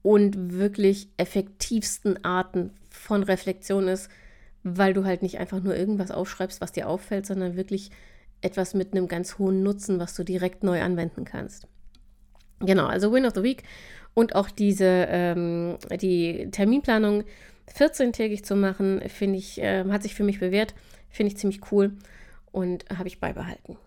und 0.02 0.54
wirklich 0.54 1.10
effektivsten 1.17 2.24
Arten 2.24 2.71
von 2.89 3.24
Reflexion 3.24 3.88
ist, 3.88 4.10
weil 4.63 4.93
du 4.93 5.06
halt 5.06 5.21
nicht 5.21 5.39
einfach 5.39 5.62
nur 5.62 5.76
irgendwas 5.76 6.12
aufschreibst, 6.12 6.62
was 6.62 6.71
dir 6.71 6.88
auffällt, 6.88 7.26
sondern 7.26 7.56
wirklich 7.56 7.91
etwas 8.41 8.74
mit 8.74 8.93
einem 8.93 9.08
ganz 9.08 9.38
hohen 9.38 9.63
Nutzen, 9.63 10.00
was 10.00 10.15
du 10.15 10.24
direkt 10.24 10.63
neu 10.63 10.82
anwenden 10.82 11.26
kannst. 11.26 11.67
Genau, 12.65 12.86
also 12.86 13.12
Win 13.12 13.26
of 13.26 13.34
the 13.36 13.43
Week 13.43 13.63
und 14.13 14.36
auch 14.36 14.50
diese, 14.50 15.08
ähm, 15.10 15.78
die 16.02 16.50
Terminplanung 16.52 17.24
14-tägig 17.76 18.43
zu 18.43 18.56
machen, 18.56 19.02
finde 19.08 19.38
ich, 19.38 19.62
äh, 19.62 19.86
hat 19.86 20.04
sich 20.04 20.15
für 20.15 20.24
mich 20.24 20.39
bewährt, 20.39 20.74
finde 21.10 21.32
ich 21.32 21.38
ziemlich 21.38 21.71
cool 21.71 21.93
und 22.52 22.86
habe 22.95 23.08
ich 23.08 23.19
beibehalten. 23.19 23.78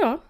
Ja, 0.00 0.22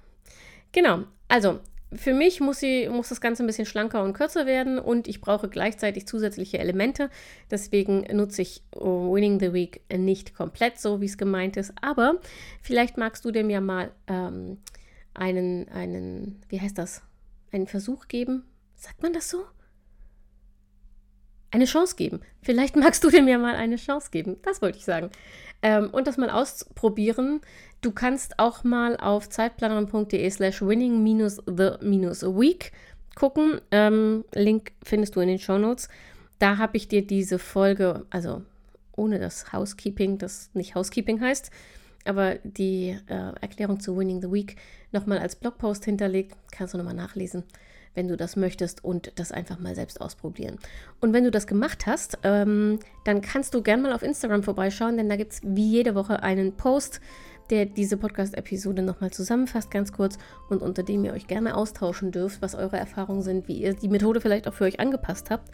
genau. 0.73 1.05
Also, 1.29 1.61
für 1.93 2.13
mich 2.13 2.41
muss, 2.41 2.61
sie, 2.61 2.89
muss 2.89 3.09
das 3.09 3.21
Ganze 3.21 3.43
ein 3.43 3.47
bisschen 3.47 3.65
schlanker 3.65 4.03
und 4.03 4.13
kürzer 4.13 4.45
werden 4.45 4.79
und 4.79 5.09
ich 5.09 5.21
brauche 5.23 5.49
gleichzeitig 5.49 6.07
zusätzliche 6.07 6.59
Elemente. 6.59 7.09
Deswegen 7.51 8.07
nutze 8.15 8.43
ich 8.43 8.63
Winning 8.73 9.41
the 9.41 9.55
Week 9.55 9.81
nicht 9.91 10.35
komplett 10.35 10.79
so, 10.79 11.01
wie 11.01 11.07
es 11.07 11.17
gemeint 11.17 11.57
ist. 11.57 11.73
Aber 11.81 12.21
vielleicht 12.61 12.99
magst 12.99 13.25
du 13.25 13.31
dem 13.31 13.49
ja 13.49 13.63
mal 13.63 13.91
ähm, 14.07 14.59
einen, 15.15 15.69
einen, 15.69 16.43
wie 16.49 16.61
heißt 16.61 16.77
das? 16.77 17.03
Einen 17.53 17.67
Versuch 17.67 18.09
geben. 18.09 18.45
Sagt 18.75 19.03
man 19.03 19.13
das 19.13 19.31
so? 19.31 19.45
Eine 21.51 21.65
Chance 21.65 21.97
geben. 21.97 22.21
Vielleicht 22.43 22.77
magst 22.77 23.03
du 23.05 23.11
dem 23.11 23.29
ja 23.29 23.39
mal 23.39 23.55
eine 23.55 23.77
Chance 23.77 24.09
geben. 24.11 24.37
Das 24.43 24.63
wollte 24.63 24.79
ich 24.79 24.85
sagen. 24.85 25.11
Ähm, 25.63 25.91
und 25.91 26.07
das 26.07 26.17
mal 26.17 26.31
ausprobieren. 26.31 27.41
Du 27.81 27.93
kannst 27.93 28.39
auch 28.39 28.65
mal 28.65 28.97
auf 28.97 29.29
zeitplanerin.de 29.29 30.31
slash 30.31 30.63
winning-the-week 30.63 32.73
gucken. 33.15 33.61
Ähm, 33.71 34.25
Link 34.35 34.73
findest 34.83 35.17
du 35.17 35.21
in 35.21 35.29
den 35.29 35.39
Show 35.39 35.59
Notes. 35.59 35.89
Da 36.39 36.59
habe 36.59 36.77
ich 36.77 36.89
dir 36.89 37.07
diese 37.07 37.39
Folge, 37.39 38.07
also 38.11 38.43
ohne 38.95 39.19
das 39.19 39.53
Housekeeping, 39.53 40.19
das 40.19 40.51
nicht 40.55 40.75
Housekeeping 40.75 41.21
heißt, 41.21 41.51
aber 42.05 42.37
die 42.45 42.97
äh, 43.07 43.33
Erklärung 43.41 43.81
zu 43.81 43.97
Winning 43.97 44.21
the 44.23 44.31
Week 44.31 44.57
nochmal 44.93 45.19
als 45.19 45.37
Blogpost 45.37 45.85
hinterlegt. 45.85 46.37
Kannst 46.51 46.75
du 46.75 46.79
nochmal 46.79 46.95
nachlesen, 46.95 47.45
wenn 47.95 48.09
du 48.09 48.17
das 48.17 48.37
möchtest 48.37 48.85
und 48.85 49.13
das 49.17 49.33
einfach 49.33 49.59
mal 49.59 49.75
selbst 49.75 50.01
ausprobieren. 50.01 50.59
Und 51.01 51.13
wenn 51.13 51.25
du 51.25 51.31
das 51.31 51.47
gemacht 51.47 51.87
hast, 51.87 52.19
ähm, 52.23 52.79
dann 53.05 53.21
kannst 53.21 53.55
du 53.55 53.63
gerne 53.63 53.83
mal 53.83 53.93
auf 53.93 54.03
Instagram 54.03 54.43
vorbeischauen, 54.43 54.97
denn 54.97 55.09
da 55.09 55.17
gibt 55.17 55.33
es 55.33 55.41
wie 55.45 55.71
jede 55.71 55.95
Woche 55.95 56.23
einen 56.23 56.57
Post, 56.57 57.01
der 57.51 57.67
diese 57.67 57.97
Podcast-Episode 57.97 58.83
nochmal 58.83 59.11
zusammenfasst, 59.11 59.71
ganz 59.71 59.93
kurz, 59.93 60.19
und 60.51 60.63
unter 60.63 60.83
dem 60.83 61.05
ihr 61.05 61.13
euch 61.13 61.27
gerne 61.27 61.57
austauschen 61.57 62.13
dürft, 62.13 62.43
was 62.43 62.55
eure 62.55 62.77
Erfahrungen 62.77 63.23
sind, 63.23 63.49
wie 63.49 63.63
ihr 63.63 63.75
die 63.75 63.89
Methode 63.89 64.21
vielleicht 64.21 64.47
auch 64.49 64.55
für 64.55 64.65
euch 64.65 64.81
angepasst 64.81 65.31
habt. 65.31 65.51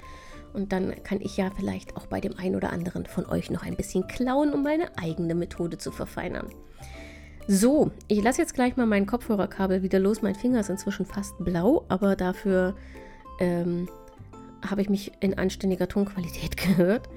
Und 0.55 0.73
dann 0.73 0.95
kann 1.03 1.21
ich 1.21 1.37
ja 1.37 1.51
vielleicht 1.55 1.97
auch 1.97 2.07
bei 2.07 2.21
dem 2.21 2.39
einen 2.39 2.55
oder 2.55 2.73
anderen 2.73 3.07
von 3.07 3.27
euch 3.27 3.51
noch 3.51 3.65
ein 3.65 3.77
bisschen 3.77 4.07
klauen, 4.07 4.53
um 4.53 4.63
meine 4.63 4.97
eigene 4.97 5.35
Methode 5.35 5.79
zu 5.79 5.91
verfeinern. 5.91 6.49
So, 7.49 7.91
ich 8.09 8.23
lasse 8.23 8.41
jetzt 8.41 8.55
gleich 8.55 8.77
mal 8.77 8.87
mein 8.87 9.05
Kopfhörerkabel 9.05 9.83
wieder 9.83 9.99
los. 9.99 10.23
Mein 10.23 10.37
Finger 10.37 10.61
ist 10.61 10.71
inzwischen 10.71 11.05
fast 11.05 11.37
blau, 11.45 11.85
aber 11.89 12.17
dafür 12.17 12.75
ähm, 13.41 13.89
habe 14.65 14.81
ich 14.81 14.89
mich 14.89 15.13
in 15.21 15.37
anständiger 15.37 15.89
Tonqualität 15.89 16.57
gehört. 16.79 17.09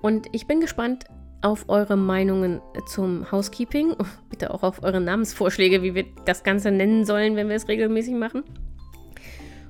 Und 0.00 0.26
ich 0.32 0.46
bin 0.46 0.60
gespannt 0.60 1.06
auf 1.40 1.68
eure 1.68 1.96
Meinungen 1.96 2.60
zum 2.86 3.32
Housekeeping. 3.32 3.96
Bitte 4.30 4.52
auch 4.52 4.62
auf 4.62 4.82
eure 4.82 5.00
Namensvorschläge, 5.00 5.82
wie 5.82 5.94
wir 5.94 6.04
das 6.26 6.44
Ganze 6.44 6.70
nennen 6.70 7.04
sollen, 7.04 7.34
wenn 7.34 7.48
wir 7.48 7.56
es 7.56 7.66
regelmäßig 7.66 8.14
machen. 8.14 8.44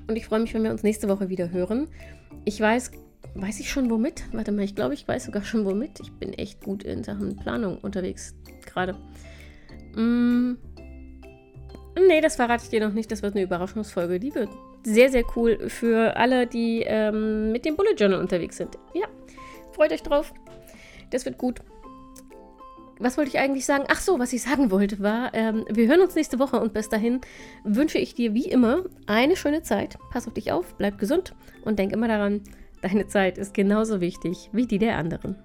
Und 0.08 0.16
ich 0.16 0.26
freue 0.26 0.40
mich, 0.40 0.54
wenn 0.54 0.64
wir 0.64 0.70
uns 0.70 0.82
nächste 0.82 1.08
Woche 1.08 1.28
wieder 1.28 1.50
hören. 1.50 1.88
Ich 2.44 2.60
weiß, 2.60 2.90
weiß 3.34 3.60
ich 3.60 3.70
schon 3.70 3.90
womit? 3.90 4.24
Warte 4.32 4.52
mal, 4.52 4.64
ich 4.64 4.74
glaube, 4.74 4.94
ich 4.94 5.06
weiß 5.06 5.26
sogar 5.26 5.44
schon 5.44 5.64
womit. 5.64 6.00
Ich 6.00 6.12
bin 6.12 6.32
echt 6.32 6.64
gut 6.64 6.82
in 6.82 7.04
Sachen 7.04 7.36
Planung 7.36 7.78
unterwegs 7.78 8.34
gerade. 8.66 8.96
Mm. 9.94 10.56
Nee, 12.06 12.20
das 12.20 12.36
verrate 12.36 12.64
ich 12.64 12.70
dir 12.70 12.86
noch 12.86 12.94
nicht. 12.94 13.10
Das 13.10 13.22
wird 13.22 13.34
eine 13.34 13.44
Überraschungsfolge. 13.44 14.18
Die 14.18 14.34
wird 14.34 14.50
sehr, 14.84 15.10
sehr 15.10 15.24
cool 15.36 15.68
für 15.68 16.16
alle, 16.16 16.46
die 16.46 16.84
ähm, 16.86 17.52
mit 17.52 17.64
dem 17.64 17.76
Bullet 17.76 17.94
Journal 17.96 18.20
unterwegs 18.20 18.56
sind. 18.56 18.78
Ja, 18.94 19.06
freut 19.72 19.92
euch 19.92 20.02
drauf. 20.02 20.32
Das 21.10 21.24
wird 21.24 21.38
gut. 21.38 21.60
Was 23.00 23.16
wollte 23.16 23.30
ich 23.30 23.38
eigentlich 23.38 23.64
sagen? 23.64 23.84
Ach 23.88 24.00
so, 24.00 24.18
was 24.18 24.32
ich 24.32 24.42
sagen 24.42 24.70
wollte 24.70 25.00
war, 25.00 25.32
ähm, 25.34 25.64
wir 25.70 25.86
hören 25.88 26.00
uns 26.00 26.14
nächste 26.14 26.38
Woche 26.38 26.60
und 26.60 26.72
bis 26.72 26.88
dahin 26.88 27.20
wünsche 27.64 27.98
ich 27.98 28.14
dir 28.14 28.34
wie 28.34 28.46
immer 28.46 28.84
eine 29.06 29.36
schöne 29.36 29.62
Zeit. 29.62 29.98
Pass 30.10 30.26
auf 30.26 30.34
dich 30.34 30.50
auf, 30.50 30.74
bleib 30.76 30.98
gesund 30.98 31.34
und 31.64 31.78
denk 31.78 31.92
immer 31.92 32.08
daran, 32.08 32.42
deine 32.82 33.06
Zeit 33.06 33.38
ist 33.38 33.54
genauso 33.54 34.00
wichtig 34.00 34.50
wie 34.52 34.66
die 34.66 34.78
der 34.78 34.96
anderen. 34.96 35.36